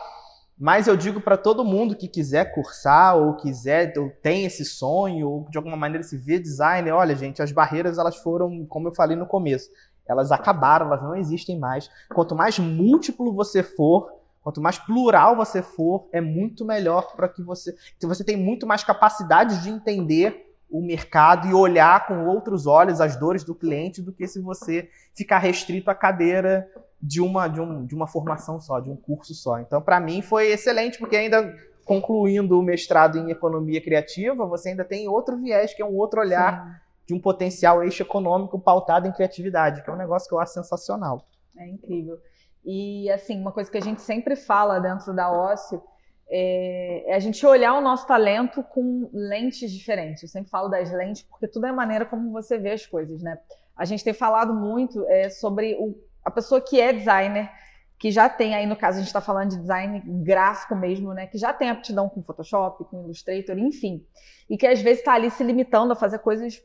[0.58, 5.28] Mas eu digo para todo mundo que quiser cursar ou quiser, ou tem esse sonho,
[5.28, 8.94] ou de alguma maneira se vê design, olha, gente, as barreiras elas foram, como eu
[8.94, 9.70] falei no começo,
[10.08, 11.90] elas acabaram, elas não existem mais.
[12.14, 17.44] Quanto mais múltiplo você for, Quanto mais plural você for, é muito melhor para que
[17.44, 17.76] você.
[18.00, 23.02] Que você tem muito mais capacidade de entender o mercado e olhar com outros olhos
[23.02, 26.70] as dores do cliente do que se você ficar restrito à cadeira
[27.02, 29.60] de uma, de, um, de uma formação só, de um curso só.
[29.60, 34.86] Então, para mim, foi excelente, porque ainda concluindo o mestrado em economia criativa, você ainda
[34.86, 36.72] tem outro viés, que é um outro olhar Sim.
[37.08, 40.54] de um potencial eixo econômico pautado em criatividade, que é um negócio que eu acho
[40.54, 41.26] sensacional.
[41.58, 42.20] É incrível.
[42.72, 45.82] E, assim, uma coisa que a gente sempre fala dentro da Ócio
[46.30, 50.22] é, é, a gente olhar o nosso talento com lentes diferentes.
[50.22, 53.24] Eu sempre falo das lentes porque tudo é a maneira como você vê as coisas,
[53.24, 53.40] né?
[53.76, 57.50] A gente tem falado muito é, sobre o, a pessoa que é designer,
[57.98, 61.26] que já tem aí, no caso, a gente está falando de design gráfico mesmo, né?
[61.26, 64.06] Que já tem aptidão com Photoshop, com Illustrator, enfim.
[64.48, 66.62] E que às vezes está ali se limitando a fazer coisas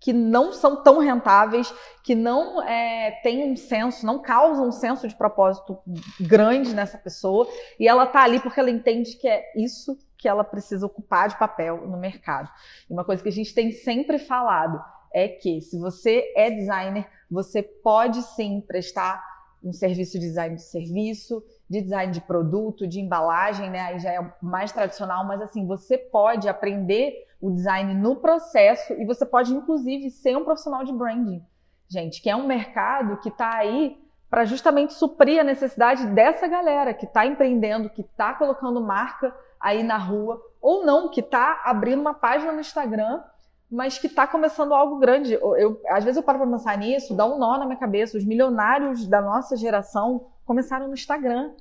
[0.00, 5.08] que não são tão rentáveis, que não é, têm um senso, não causam um senso
[5.08, 5.78] de propósito
[6.20, 10.44] grande nessa pessoa, e ela está ali porque ela entende que é isso que ela
[10.44, 12.50] precisa ocupar de papel no mercado.
[12.88, 14.82] E uma coisa que a gente tem sempre falado
[15.12, 19.22] é que se você é designer, você pode sim prestar
[19.62, 23.80] um serviço de design de serviço, de design de produto, de embalagem, né?
[23.80, 29.04] Aí já é mais tradicional, mas assim, você pode aprender o design no processo e
[29.04, 31.44] você pode, inclusive, ser um profissional de branding,
[31.88, 33.98] gente, que é um mercado que está aí
[34.30, 39.82] para justamente suprir a necessidade dessa galera que está empreendendo, que está colocando marca aí
[39.82, 43.22] na rua, ou não, que está abrindo uma página no Instagram,
[43.70, 45.34] mas que está começando algo grande.
[45.34, 48.16] Eu, eu, às vezes eu paro para pensar nisso, dá um nó na minha cabeça.
[48.16, 51.52] Os milionários da nossa geração começaram no Instagram.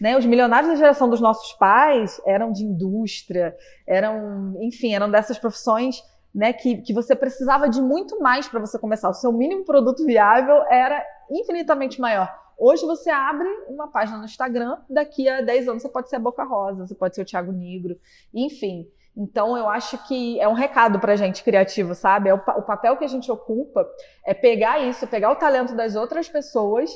[0.00, 0.16] Né?
[0.18, 6.02] Os milionários da geração dos nossos pais eram de indústria, eram, enfim, eram dessas profissões
[6.34, 9.08] né, que, que você precisava de muito mais para você começar.
[9.08, 12.28] O seu mínimo produto viável era infinitamente maior.
[12.58, 16.20] Hoje você abre uma página no Instagram, daqui a 10 anos você pode ser a
[16.20, 17.98] Boca Rosa, você pode ser o Thiago Negro,
[18.32, 18.86] enfim.
[19.16, 22.30] Então eu acho que é um recado para gente criativo, sabe?
[22.30, 23.86] É o, o papel que a gente ocupa
[24.24, 26.90] é pegar isso, pegar o talento das outras pessoas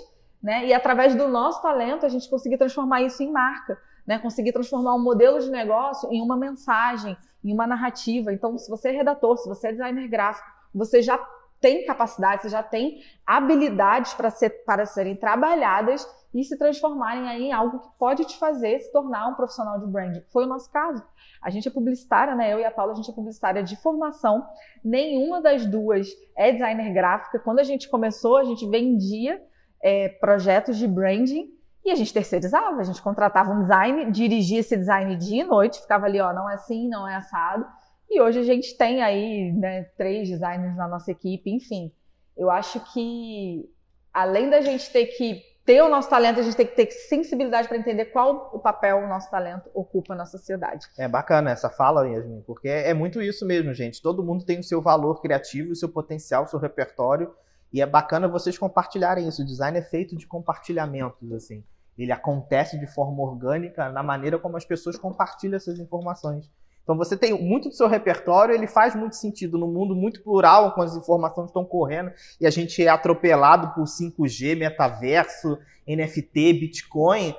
[0.46, 0.64] né?
[0.64, 4.16] E através do nosso talento a gente conseguir transformar isso em marca, né?
[4.20, 8.32] Conseguir transformar um modelo de negócio em uma mensagem, em uma narrativa.
[8.32, 11.18] Então, se você é redator, se você é designer gráfico, você já
[11.60, 17.42] tem capacidade, você já tem habilidades para, ser, para serem trabalhadas e se transformarem aí
[17.46, 20.22] em algo que pode te fazer se tornar um profissional de branding.
[20.28, 21.02] Foi o nosso caso.
[21.42, 22.54] A gente é publicitária, né?
[22.54, 24.46] Eu e a Paula, a gente é publicitária de formação.
[24.84, 26.06] Nenhuma das duas
[26.36, 27.40] é designer gráfica.
[27.40, 29.42] Quando a gente começou, a gente vendia
[29.82, 31.50] é, projetos de branding
[31.84, 35.80] e a gente terceirizava, a gente contratava um design, dirigia esse design dia e noite,
[35.80, 37.64] ficava ali, ó, não é assim, não é assado.
[38.10, 41.92] E hoje a gente tem aí né, três designers na nossa equipe, enfim.
[42.36, 43.70] Eu acho que
[44.12, 47.66] além da gente ter que ter o nosso talento, a gente tem que ter sensibilidade
[47.66, 50.86] para entender qual o papel o nosso talento ocupa na sociedade.
[50.96, 54.00] É bacana essa fala, Yasmin, porque é muito isso mesmo, gente.
[54.00, 57.34] Todo mundo tem o seu valor criativo, o seu potencial, o seu repertório,
[57.72, 59.42] e é bacana vocês compartilharem isso.
[59.42, 61.62] O design é feito de compartilhamentos, assim.
[61.98, 66.50] Ele acontece de forma orgânica na maneira como as pessoas compartilham essas informações.
[66.86, 70.72] Então você tem muito do seu repertório, ele faz muito sentido no mundo muito plural,
[70.72, 77.34] quando as informações estão correndo e a gente é atropelado por 5G, metaverso, NFT, Bitcoin.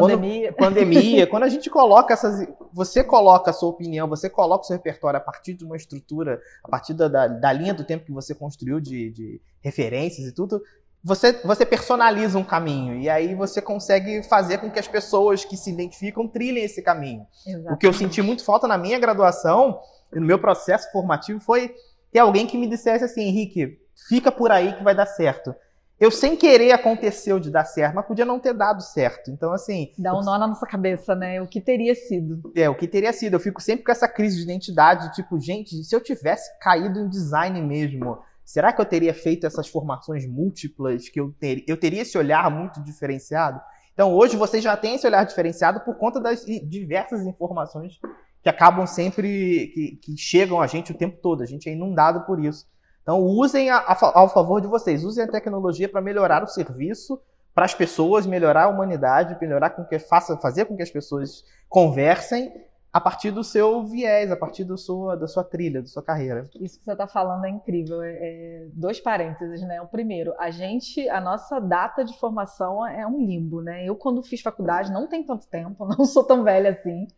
[0.00, 0.52] Pandemia.
[0.52, 1.26] Quando, pandemia.
[1.26, 2.46] quando a gente coloca essas.
[2.72, 6.40] Você coloca a sua opinião, você coloca o seu repertório a partir de uma estrutura,
[6.62, 10.60] a partir da, da, linha do tempo que você construiu de, de referências e tudo,
[11.02, 15.56] você, você personaliza um caminho e aí você consegue fazer com que as pessoas que
[15.56, 17.26] se identificam trilhem esse caminho.
[17.46, 17.72] Exatamente.
[17.72, 19.80] O que eu senti muito falta na minha graduação
[20.12, 21.74] e no meu processo formativo foi
[22.12, 25.54] ter alguém que me dissesse assim, Henrique, fica por aí que vai dar certo.
[26.00, 29.30] Eu sem querer aconteceu de dar certo, mas podia não ter dado certo.
[29.30, 29.92] Então, assim.
[29.98, 31.42] Dá um nó na nossa cabeça, né?
[31.42, 32.52] O que teria sido.
[32.54, 33.34] É, o que teria sido.
[33.34, 37.08] Eu fico sempre com essa crise de identidade, tipo, gente, se eu tivesse caído em
[37.08, 42.00] design mesmo, Será que eu teria feito essas formações múltiplas, que eu, ter, eu teria
[42.00, 43.60] esse olhar muito diferenciado?
[43.92, 48.00] Então, hoje você já tem esse olhar diferenciado por conta das diversas informações
[48.42, 51.42] que acabam sempre, que, que chegam a gente o tempo todo.
[51.42, 52.66] A gente é inundado por isso.
[53.08, 57.18] Então, usem a, a, ao favor de vocês, usem a tecnologia para melhorar o serviço
[57.54, 61.42] para as pessoas, melhorar a humanidade, melhorar com que faça, fazer com que as pessoas
[61.70, 62.52] conversem
[62.92, 66.50] a partir do seu viés, a partir do sua, da sua trilha, da sua carreira.
[66.60, 68.02] Isso que você está falando é incrível.
[68.02, 69.80] É, é, dois parênteses, né?
[69.80, 73.86] O primeiro, a gente, a nossa data de formação é um limbo, né?
[73.86, 77.08] Eu, quando fiz faculdade, não tem tanto tempo, não sou tão velha assim,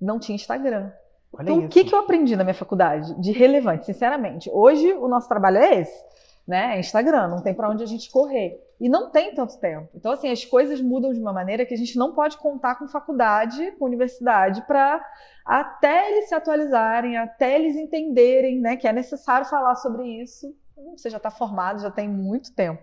[0.00, 0.92] não tinha Instagram.
[1.32, 1.66] Olha então, isso.
[1.66, 4.50] o que, que eu aprendi na minha faculdade de relevante, sinceramente?
[4.52, 6.04] Hoje, o nosso trabalho é esse.
[6.46, 6.76] né?
[6.76, 8.58] É Instagram, não tem para onde a gente correr.
[8.80, 9.88] E não tem tanto tempo.
[9.94, 12.88] Então, assim, as coisas mudam de uma maneira que a gente não pode contar com
[12.88, 15.04] faculdade, com universidade, para
[15.44, 20.54] até eles se atualizarem, até eles entenderem né, que é necessário falar sobre isso.
[20.96, 22.82] Você já está formado, já tem muito tempo.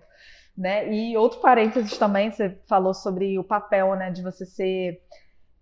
[0.56, 0.94] Né?
[0.94, 5.02] E outro parênteses também, você falou sobre o papel né, de você ser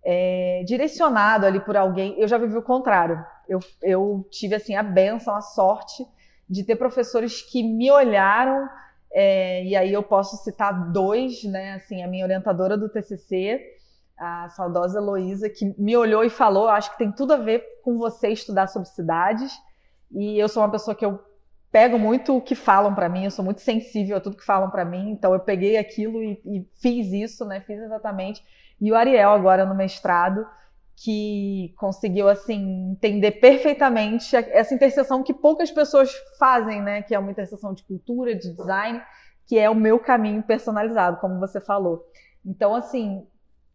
[0.04, 2.14] é, direcionado ali por alguém.
[2.18, 3.24] Eu já vivi o contrário.
[3.48, 6.06] Eu, eu tive assim a benção, a sorte
[6.48, 8.68] de ter professores que me olharam
[9.14, 11.74] é, e aí eu posso citar dois, né?
[11.74, 13.60] Assim, a minha orientadora do TCC,
[14.18, 17.96] a saudosa Heloísa, que me olhou e falou: acho que tem tudo a ver com
[17.96, 19.52] você estudar sobre cidades.
[20.10, 21.20] E eu sou uma pessoa que eu
[21.74, 24.70] pego muito o que falam para mim, eu sou muito sensível a tudo que falam
[24.70, 27.60] para mim, então eu peguei aquilo e, e, fiz isso, né?
[27.62, 28.44] Fiz exatamente.
[28.80, 30.46] E o Ariel, agora no mestrado,
[30.94, 37.02] que conseguiu assim entender perfeitamente essa interseção que poucas pessoas fazem, né?
[37.02, 39.02] Que é uma interseção de cultura, de design,
[39.44, 42.04] que é o meu caminho personalizado, como você falou.
[42.46, 43.26] Então, assim,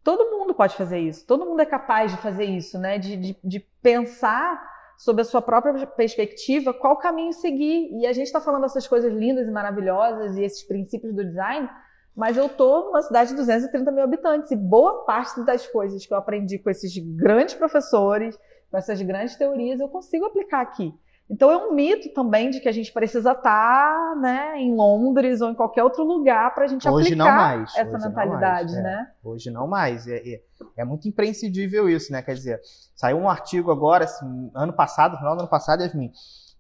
[0.06, 2.98] todo mundo pode fazer isso, todo mundo é capaz de fazer isso, né?
[2.98, 7.90] De, de, de pensar sobre a sua própria perspectiva, qual caminho seguir.
[7.94, 11.70] E a gente está falando essas coisas lindas e maravilhosas e esses princípios do design,
[12.14, 16.14] mas eu estou numa cidade de 230 mil habitantes e boa parte das coisas que
[16.14, 18.38] eu aprendi com esses grandes professores,
[18.70, 20.94] com essas grandes teorias, eu consigo aplicar aqui.
[21.30, 25.42] Então é um mito também de que a gente precisa estar tá, né, em Londres
[25.42, 28.82] ou em qualquer outro lugar para a gente Hoje aplicar essa Hoje mentalidade, mais, é.
[28.82, 29.12] né?
[29.24, 30.08] Hoje não mais.
[30.08, 30.42] É, é,
[30.78, 32.24] é, muito imprescindível isso, né?
[32.24, 32.60] Quer dizer,
[32.96, 36.12] saiu um artigo agora, assim, ano passado, final do ano passado, Yasmin,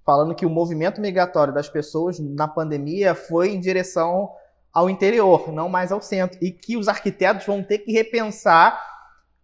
[0.05, 4.29] falando que o movimento migratório das pessoas na pandemia foi em direção
[4.71, 6.37] ao interior, não mais ao centro.
[6.41, 8.79] E que os arquitetos vão ter que repensar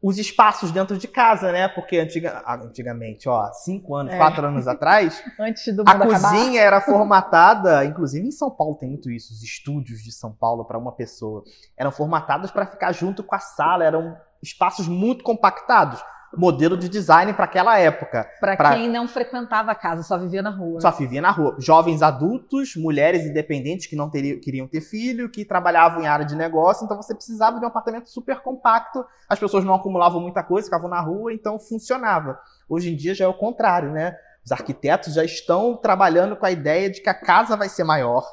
[0.05, 1.67] os espaços dentro de casa, né?
[1.67, 4.17] Porque antiga, antigamente, ó, cinco anos, é.
[4.17, 9.09] quatro anos atrás, Antes do a cozinha era formatada, inclusive em São Paulo tem muito
[9.09, 11.43] isso, os estúdios de São Paulo para uma pessoa
[11.75, 15.99] eram formatados para ficar junto com a sala, eram espaços muito compactados
[16.37, 18.29] modelo de design para aquela época.
[18.39, 18.75] Para pra...
[18.75, 20.81] quem não frequentava a casa, só vivia na rua.
[20.81, 21.55] Só vivia na rua.
[21.59, 26.35] Jovens adultos, mulheres independentes que não teriam, queriam ter filho, que trabalhavam em área de
[26.35, 29.05] negócio, então você precisava de um apartamento super compacto.
[29.29, 32.39] As pessoas não acumulavam muita coisa, ficavam na rua, então funcionava.
[32.67, 34.15] Hoje em dia já é o contrário, né?
[34.43, 38.23] Os arquitetos já estão trabalhando com a ideia de que a casa vai ser maior,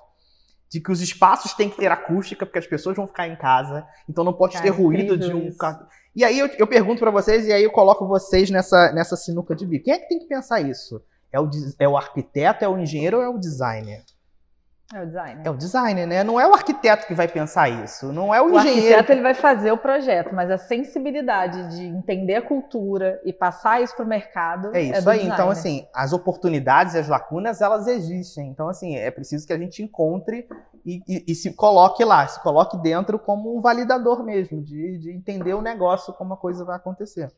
[0.71, 3.87] de que os espaços têm que ter acústica, porque as pessoas vão ficar em casa,
[4.09, 5.49] então não pode Cara, ter ruído de um.
[5.49, 5.59] Isso.
[6.15, 9.55] E aí eu, eu pergunto para vocês, e aí eu coloco vocês nessa, nessa sinuca
[9.55, 9.87] de bico.
[9.87, 11.03] Quem é que tem que pensar isso?
[11.33, 11.49] É o,
[11.79, 14.05] é o arquiteto, é o engenheiro ou é o designer?
[14.95, 15.47] É o designer.
[15.47, 16.23] É o designer, né?
[16.23, 18.81] Não é o arquiteto que vai pensar isso, não é o, o engenheiro.
[18.81, 23.33] O arquiteto ele vai fazer o projeto, mas a sensibilidade de entender a cultura e
[23.33, 25.27] passar isso para o mercado é isso é aí.
[25.27, 28.51] Então assim, as oportunidades, as lacunas, elas existem.
[28.51, 30.47] Então assim, é preciso que a gente encontre
[30.85, 35.11] e, e, e se coloque lá, se coloque dentro como um validador mesmo de, de
[35.11, 37.33] entender o negócio, como a coisa vai acontecer.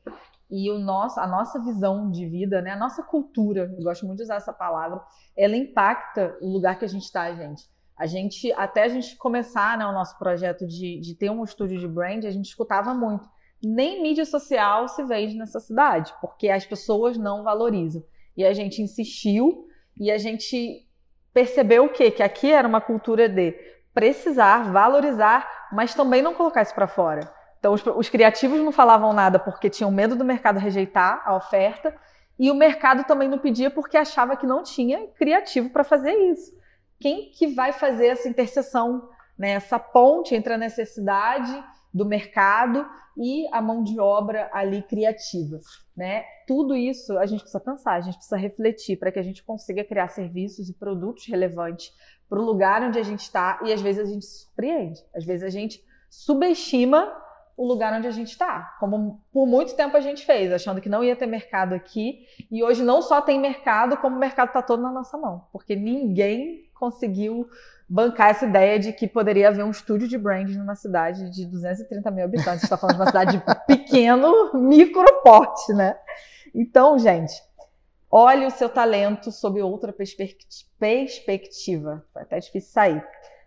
[0.51, 4.19] E o nosso, a nossa visão de vida, né, a nossa cultura, eu gosto muito
[4.19, 5.01] de usar essa palavra,
[5.37, 7.69] ela impacta o lugar que a gente está, gente.
[7.97, 11.79] A gente, até a gente começar né, o nosso projeto de, de ter um estúdio
[11.79, 13.29] de brand, a gente escutava muito.
[13.63, 18.03] Nem mídia social se vende nessa cidade, porque as pessoas não valorizam.
[18.37, 19.67] E a gente insistiu
[19.99, 20.87] e a gente
[21.33, 22.11] percebeu o quê?
[22.11, 23.53] Que aqui era uma cultura de
[23.95, 27.33] precisar, valorizar, mas também não colocar isso para fora.
[27.65, 31.97] Então, os, os, criativos não falavam nada porque tinham medo do mercado rejeitar a oferta,
[32.39, 36.53] e o mercado também não pedia porque achava que não tinha criativo para fazer isso.
[37.01, 43.49] Quem que vai fazer essa interseção, né, essa ponte entre a necessidade do mercado e
[43.51, 45.59] a mão de obra ali criativa,
[45.97, 46.23] né?
[46.47, 49.83] Tudo isso a gente precisa pensar, a gente precisa refletir para que a gente consiga
[49.83, 51.95] criar serviços e produtos relevantes
[52.29, 55.25] para o lugar onde a gente está e às vezes a gente se surpreende, às
[55.25, 57.24] vezes a gente subestima
[57.57, 60.89] o lugar onde a gente está, como por muito tempo a gente fez, achando que
[60.89, 64.63] não ia ter mercado aqui, e hoje não só tem mercado, como o mercado está
[64.63, 67.49] todo na nossa mão, porque ninguém conseguiu
[67.89, 72.11] bancar essa ideia de que poderia haver um estúdio de branding numa cidade de 230
[72.11, 72.65] mil habitantes.
[72.65, 75.97] está falando de uma cidade de pequeno, microporte, né?
[76.55, 77.35] Então, gente,
[78.11, 82.05] olhe o seu talento sob outra perspectiva.
[82.13, 83.05] Foi até difícil sair.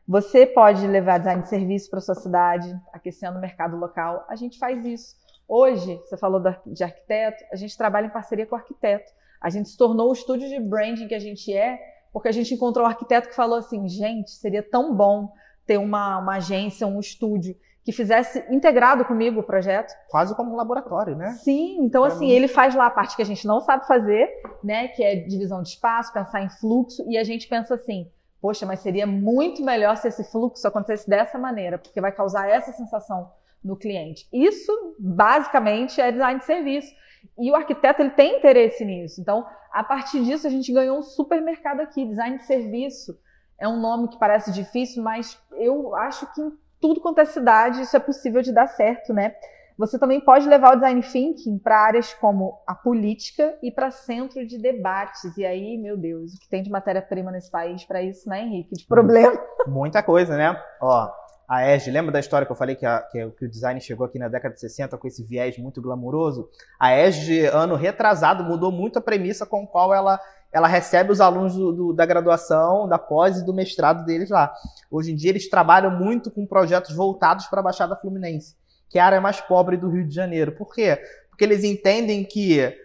[0.08, 4.26] Você pode levar design de serviço para sua cidade, aquecendo o mercado local.
[4.30, 5.16] A gente faz isso.
[5.46, 9.12] Hoje, você falou de arquiteto, a gente trabalha em parceria com o arquiteto.
[9.42, 11.78] A gente se tornou o estúdio de branding que a gente é,
[12.14, 15.30] porque a gente encontrou um arquiteto que falou assim: gente, seria tão bom
[15.66, 19.94] ter uma, uma agência, um estúdio que fizesse integrado comigo o projeto.
[20.10, 21.32] Quase como um laboratório, né?
[21.44, 24.30] Sim, então assim, ele faz lá a parte que a gente não sabe fazer,
[24.64, 28.10] né, que é divisão de espaço, pensar em fluxo, e a gente pensa assim,
[28.42, 32.72] Poxa, mas seria muito melhor se esse fluxo acontecesse dessa maneira, porque vai causar essa
[32.72, 33.32] sensação
[33.64, 34.28] no cliente.
[34.32, 36.94] Isso, basicamente, é design de serviço.
[37.38, 39.20] E o arquiteto ele tem interesse nisso.
[39.20, 42.06] Então, a partir disso, a gente ganhou um supermercado aqui.
[42.06, 43.20] Design de serviço
[43.60, 47.82] é um nome que parece difícil, mas eu acho que em tudo quanto é cidade
[47.82, 49.36] isso é possível de dar certo, né?
[49.78, 54.46] Você também pode levar o design thinking para áreas como a política e para centro
[54.46, 55.38] de debates.
[55.38, 58.76] E aí, meu Deus, o que tem de matéria-prima nesse país para isso, né, Henrique?
[58.76, 59.40] De problema.
[59.68, 60.60] Muita coisa, né?
[60.82, 61.12] Ó,
[61.48, 64.04] a ESG, lembra da história que eu falei que, a, que, que, o design chegou
[64.08, 66.50] aqui na década de 60 com esse viés muito glamuroso?
[66.80, 70.20] A ESG, ano retrasado, mudou muito a premissa com a qual ela,
[70.52, 74.52] ela recebe os alunos do, do, da graduação, da pós e do mestrado deles lá.
[74.90, 78.56] Hoje em dia, eles trabalham muito com projetos voltados para a Baixada Fluminense
[78.90, 80.52] que é a área mais pobre do Rio de Janeiro.
[80.52, 81.00] Por quê?
[81.30, 82.76] Porque eles entendem que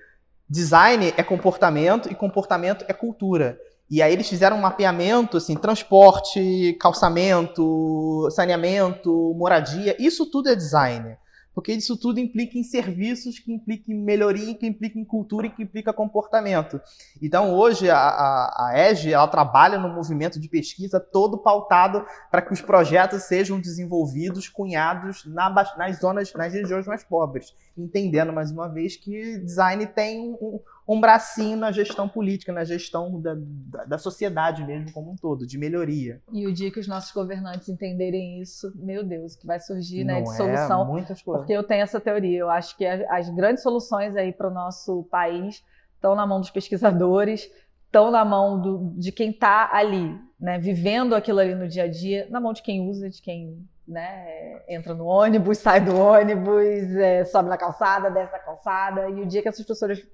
[0.48, 3.58] design é comportamento e comportamento é cultura.
[3.90, 11.16] E aí eles fizeram um mapeamento, assim, transporte, calçamento, saneamento, moradia, isso tudo é design.
[11.54, 15.50] Porque isso tudo implica em serviços, que implica em melhoria, que implica em cultura e
[15.50, 16.80] que implica comportamento.
[17.20, 22.42] Então, hoje, a, a, a EGE ela trabalha no movimento de pesquisa todo pautado para
[22.42, 27.54] que os projetos sejam desenvolvidos, cunhados na, nas zonas, nas regiões mais pobres.
[27.76, 30.60] Entendendo, mais uma vez, que design tem um,
[30.92, 35.46] um bracinho na gestão política, na gestão da, da, da, sociedade mesmo como um todo,
[35.46, 36.20] de melhoria.
[36.32, 40.20] E o dia que os nossos governantes entenderem isso, meu Deus, que vai surgir né,
[40.22, 40.84] de é, solução.
[40.84, 41.42] muitas coisas.
[41.42, 45.04] Porque eu tenho essa teoria, eu acho que as grandes soluções aí para o nosso
[45.04, 45.64] país
[45.94, 47.48] estão na mão dos pesquisadores,
[47.86, 51.88] estão na mão do, de quem está ali, né, vivendo aquilo ali no dia a
[51.88, 56.96] dia, na mão de quem usa, de quem né, entra no ônibus, sai do ônibus,
[56.96, 59.66] é, sobe na calçada, desce na calçada, e o dia que essas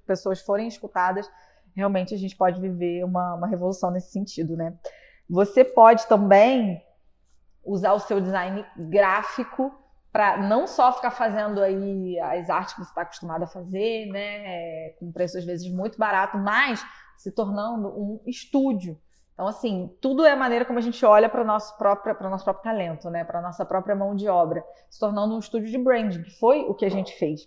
[0.07, 1.31] pessoas, forem escutadas,
[1.75, 4.75] realmente a gente pode viver uma, uma revolução nesse sentido, né?
[5.29, 6.83] Você pode também
[7.65, 9.73] usar o seu design gráfico
[10.11, 14.87] para não só ficar fazendo aí as artes que você está acostumado a fazer, né,
[14.89, 16.85] é, com preço às vezes muito barato, mas
[17.17, 18.99] se tornando um estúdio.
[19.39, 22.43] Então, assim, tudo é a maneira como a gente olha para o nosso próprio, nosso
[22.43, 23.23] próprio talento, né?
[23.23, 26.63] Para a nossa própria mão de obra, se tornando um estúdio de branding, que foi
[26.63, 27.43] o que a gente fez.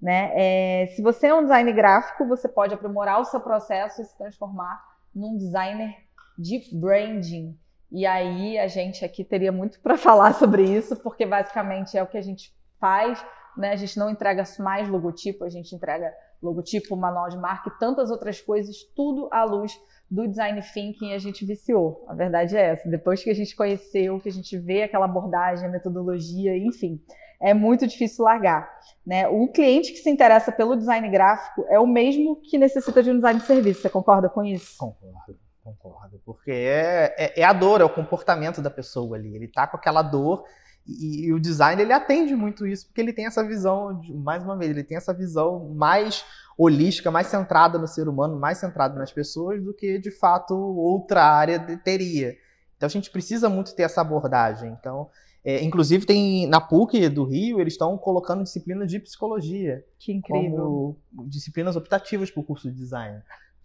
[0.00, 0.32] Né?
[0.34, 4.16] É, se você é um design gráfico, você pode aprimorar o seu processo e se
[4.16, 4.82] transformar
[5.14, 5.94] num designer
[6.38, 7.54] de branding.
[7.92, 12.06] E aí a gente aqui teria muito para falar sobre isso, porque basicamente é o
[12.06, 13.22] que a gente faz.
[13.56, 13.70] Né?
[13.70, 18.10] A gente não entrega mais logotipo, a gente entrega logotipo, manual de marca e tantas
[18.10, 19.72] outras coisas, tudo à luz
[20.10, 22.04] do design thinking a gente viciou.
[22.08, 22.88] A verdade é essa.
[22.88, 27.00] Depois que a gente conheceu, que a gente vê aquela abordagem, a metodologia, enfim,
[27.40, 28.70] é muito difícil largar.
[29.06, 29.26] Né?
[29.28, 33.16] O cliente que se interessa pelo design gráfico é o mesmo que necessita de um
[33.16, 33.82] design de serviço.
[33.82, 34.76] Você concorda com isso?
[34.78, 36.20] Concordo, concordo.
[36.24, 39.34] Porque é, é, é a dor, é o comportamento da pessoa ali.
[39.34, 40.44] Ele tá com aquela dor
[40.86, 44.56] e, e, o design ele atende muito isso, porque ele tem essa visão, mais uma
[44.56, 46.24] vez, ele tem essa visão mais
[46.58, 51.24] holística, mais centrada no ser humano, mais centrada nas pessoas do que de fato outra
[51.24, 52.36] área teria.
[52.76, 54.76] Então a gente precisa muito ter essa abordagem.
[54.78, 55.08] Então,
[55.44, 59.84] é, inclusive tem na PUC do Rio, eles estão colocando disciplinas de psicologia.
[59.98, 60.96] Que incrível.
[61.14, 63.20] Como disciplinas optativas para o curso de design.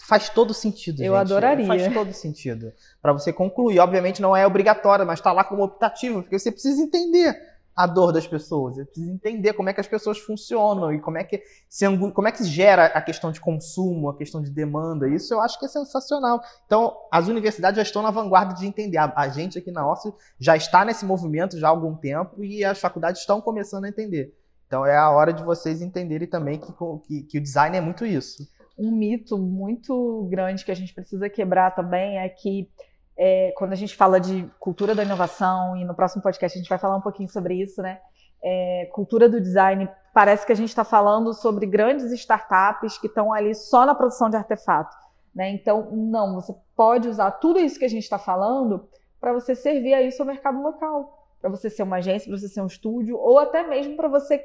[0.08, 1.68] Faz todo sentido, Eu adoraria.
[1.68, 2.72] Faz todo sentido.
[3.02, 3.80] Para você concluir.
[3.80, 7.36] Obviamente não é obrigatório, mas está lá como optativo, porque você precisa entender
[7.80, 8.76] a dor das pessoas.
[8.76, 12.28] Você precisa entender como é que as pessoas funcionam e como é que se, como
[12.28, 15.08] é que gera a questão de consumo, a questão de demanda.
[15.08, 16.42] Isso eu acho que é sensacional.
[16.66, 18.98] Então, as universidades já estão na vanguarda de entender.
[18.98, 22.66] A, a gente aqui na OSCE já está nesse movimento já há algum tempo e
[22.66, 24.36] as faculdades estão começando a entender.
[24.68, 26.74] Então, é a hora de vocês entenderem também que,
[27.08, 28.46] que, que o design é muito isso.
[28.80, 32.70] Um mito muito grande que a gente precisa quebrar também é que
[33.18, 36.70] é, quando a gente fala de cultura da inovação, e no próximo podcast a gente
[36.70, 38.00] vai falar um pouquinho sobre isso, né?
[38.42, 43.34] É, cultura do design, parece que a gente está falando sobre grandes startups que estão
[43.34, 44.96] ali só na produção de artefato.
[45.36, 45.50] Né?
[45.52, 48.88] Então, não, você pode usar tudo isso que a gente está falando
[49.20, 52.62] para você servir aí seu mercado local, para você ser uma agência, para você ser
[52.62, 54.44] um estúdio, ou até mesmo para você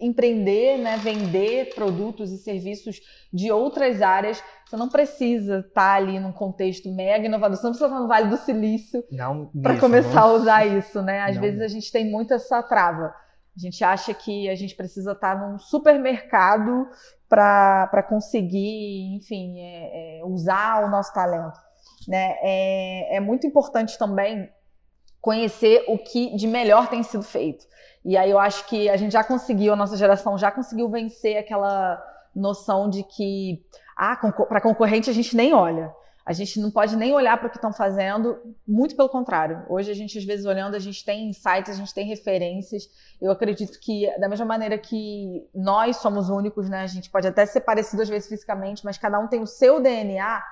[0.00, 3.00] empreender, né, vender produtos e serviços
[3.32, 4.42] de outras áreas.
[4.66, 8.08] Você não precisa estar tá ali num contexto mega inovador, você não precisa estar no
[8.08, 9.04] Vale do Silício
[9.62, 10.30] para começar não.
[10.30, 11.20] a usar isso, né?
[11.22, 11.42] Às não.
[11.42, 13.14] vezes a gente tem muito essa trava.
[13.56, 16.86] A gente acha que a gente precisa estar tá num supermercado
[17.28, 21.58] para conseguir, enfim, é, é, usar o nosso talento.
[22.06, 22.36] Né?
[22.42, 24.50] É, é muito importante também
[25.20, 27.66] conhecer o que de melhor tem sido feito.
[28.06, 31.36] E aí eu acho que a gente já conseguiu, a nossa geração já conseguiu vencer
[31.38, 32.00] aquela
[32.32, 34.16] noção de que ah,
[34.48, 35.92] para concorrente a gente nem olha.
[36.24, 39.64] A gente não pode nem olhar para o que estão fazendo, muito pelo contrário.
[39.68, 42.88] Hoje a gente, às vezes, olhando, a gente tem insights, a gente tem referências.
[43.20, 46.82] Eu acredito que, da mesma maneira que nós somos únicos, né?
[46.82, 49.80] A gente pode até ser parecido às vezes fisicamente, mas cada um tem o seu
[49.80, 50.42] DNA.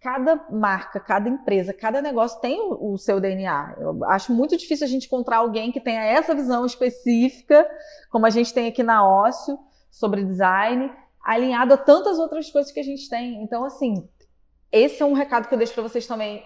[0.00, 3.76] Cada marca, cada empresa, cada negócio tem o, o seu DNA.
[3.78, 7.68] Eu acho muito difícil a gente encontrar alguém que tenha essa visão específica,
[8.10, 9.58] como a gente tem aqui na Ócio,
[9.90, 10.90] sobre design,
[11.22, 13.42] alinhado a tantas outras coisas que a gente tem.
[13.42, 14.08] Então, assim,
[14.72, 16.44] esse é um recado que eu deixo para vocês também.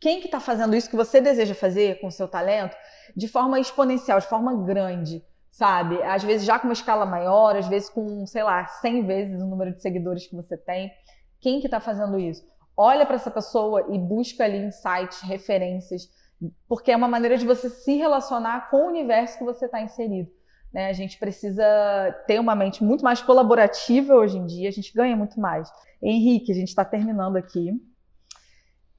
[0.00, 2.76] Quem que está fazendo isso que você deseja fazer com o seu talento
[3.16, 6.02] de forma exponencial, de forma grande, sabe?
[6.02, 9.46] Às vezes já com uma escala maior, às vezes com, sei lá, 100 vezes o
[9.46, 10.90] número de seguidores que você tem.
[11.40, 12.44] Quem que está fazendo isso?
[12.76, 16.08] Olha para essa pessoa e busca ali insights, referências,
[16.68, 20.30] porque é uma maneira de você se relacionar com o universo que você está inserido.
[20.72, 20.88] Né?
[20.88, 21.64] A gente precisa
[22.26, 25.70] ter uma mente muito mais colaborativa hoje em dia, a gente ganha muito mais.
[26.02, 27.70] Henrique, a gente está terminando aqui.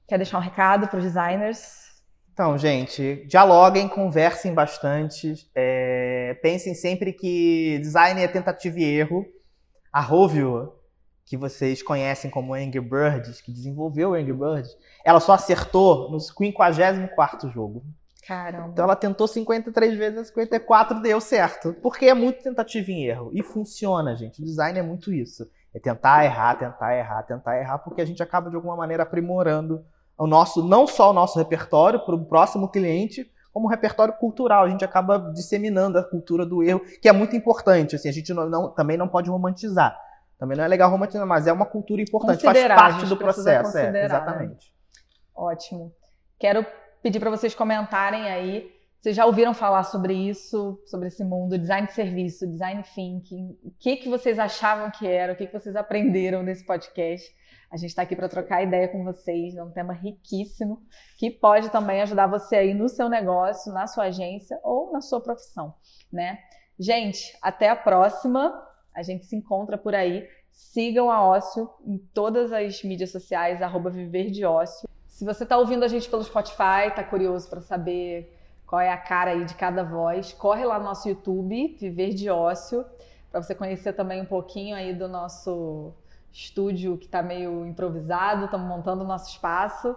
[0.08, 1.86] Quer deixar um recado para os designers?
[2.32, 5.34] Então, gente, dialoguem, conversem bastante.
[5.54, 9.24] É, pensem sempre que design é tentativa e erro.
[9.92, 10.72] A Rovio,
[11.26, 16.20] que vocês conhecem como Angry Birds, que desenvolveu o Angry Birds, ela só acertou no
[16.20, 17.82] 54 jogo.
[18.26, 18.68] Caramba.
[18.72, 21.74] Então ela tentou 53 vezes, 54 deu certo.
[21.82, 23.30] Porque é muito tentativa em erro.
[23.34, 24.40] E funciona, gente.
[24.40, 25.48] O design é muito isso.
[25.74, 29.84] É tentar errar, tentar errar, tentar errar, porque a gente acaba de alguma maneira aprimorando
[30.16, 34.64] o nosso, não só o nosso repertório para o próximo cliente, como o repertório cultural.
[34.64, 37.96] A gente acaba disseminando a cultura do erro, que é muito importante.
[37.96, 40.05] Assim, a gente não, não, também não pode romantizar.
[40.38, 43.76] Também não é legal romantizar, mas é uma cultura importante, faz parte do processo.
[43.78, 44.66] É, exatamente.
[44.66, 44.76] Né?
[45.34, 45.92] Ótimo.
[46.38, 46.64] Quero
[47.02, 48.70] pedir para vocês comentarem aí.
[49.00, 53.56] Vocês já ouviram falar sobre isso, sobre esse mundo, design de serviço, design thinking?
[53.62, 55.32] O que, que vocês achavam que era?
[55.32, 57.24] O que, que vocês aprenderam nesse podcast?
[57.70, 60.82] A gente está aqui para trocar ideia com vocês, é um tema riquíssimo
[61.18, 65.20] que pode também ajudar você aí no seu negócio, na sua agência ou na sua
[65.20, 65.74] profissão,
[66.12, 66.38] né?
[66.78, 68.52] Gente, até a próxima.
[68.96, 70.26] A gente se encontra por aí.
[70.50, 74.88] Sigam a Ócio em todas as mídias sociais, arroba Viver de Ócio.
[75.06, 78.34] Se você está ouvindo a gente pelo Spotify, está curioso para saber
[78.66, 82.30] qual é a cara aí de cada voz, corre lá no nosso YouTube, Viver de
[82.30, 82.84] Ócio,
[83.30, 85.92] para você conhecer também um pouquinho aí do nosso
[86.32, 89.94] estúdio que está meio improvisado, estamos montando o nosso espaço,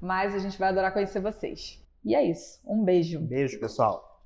[0.00, 1.82] mas a gente vai adorar conhecer vocês.
[2.04, 2.60] E é isso.
[2.66, 3.20] Um beijo.
[3.20, 4.20] Beijo, pessoal.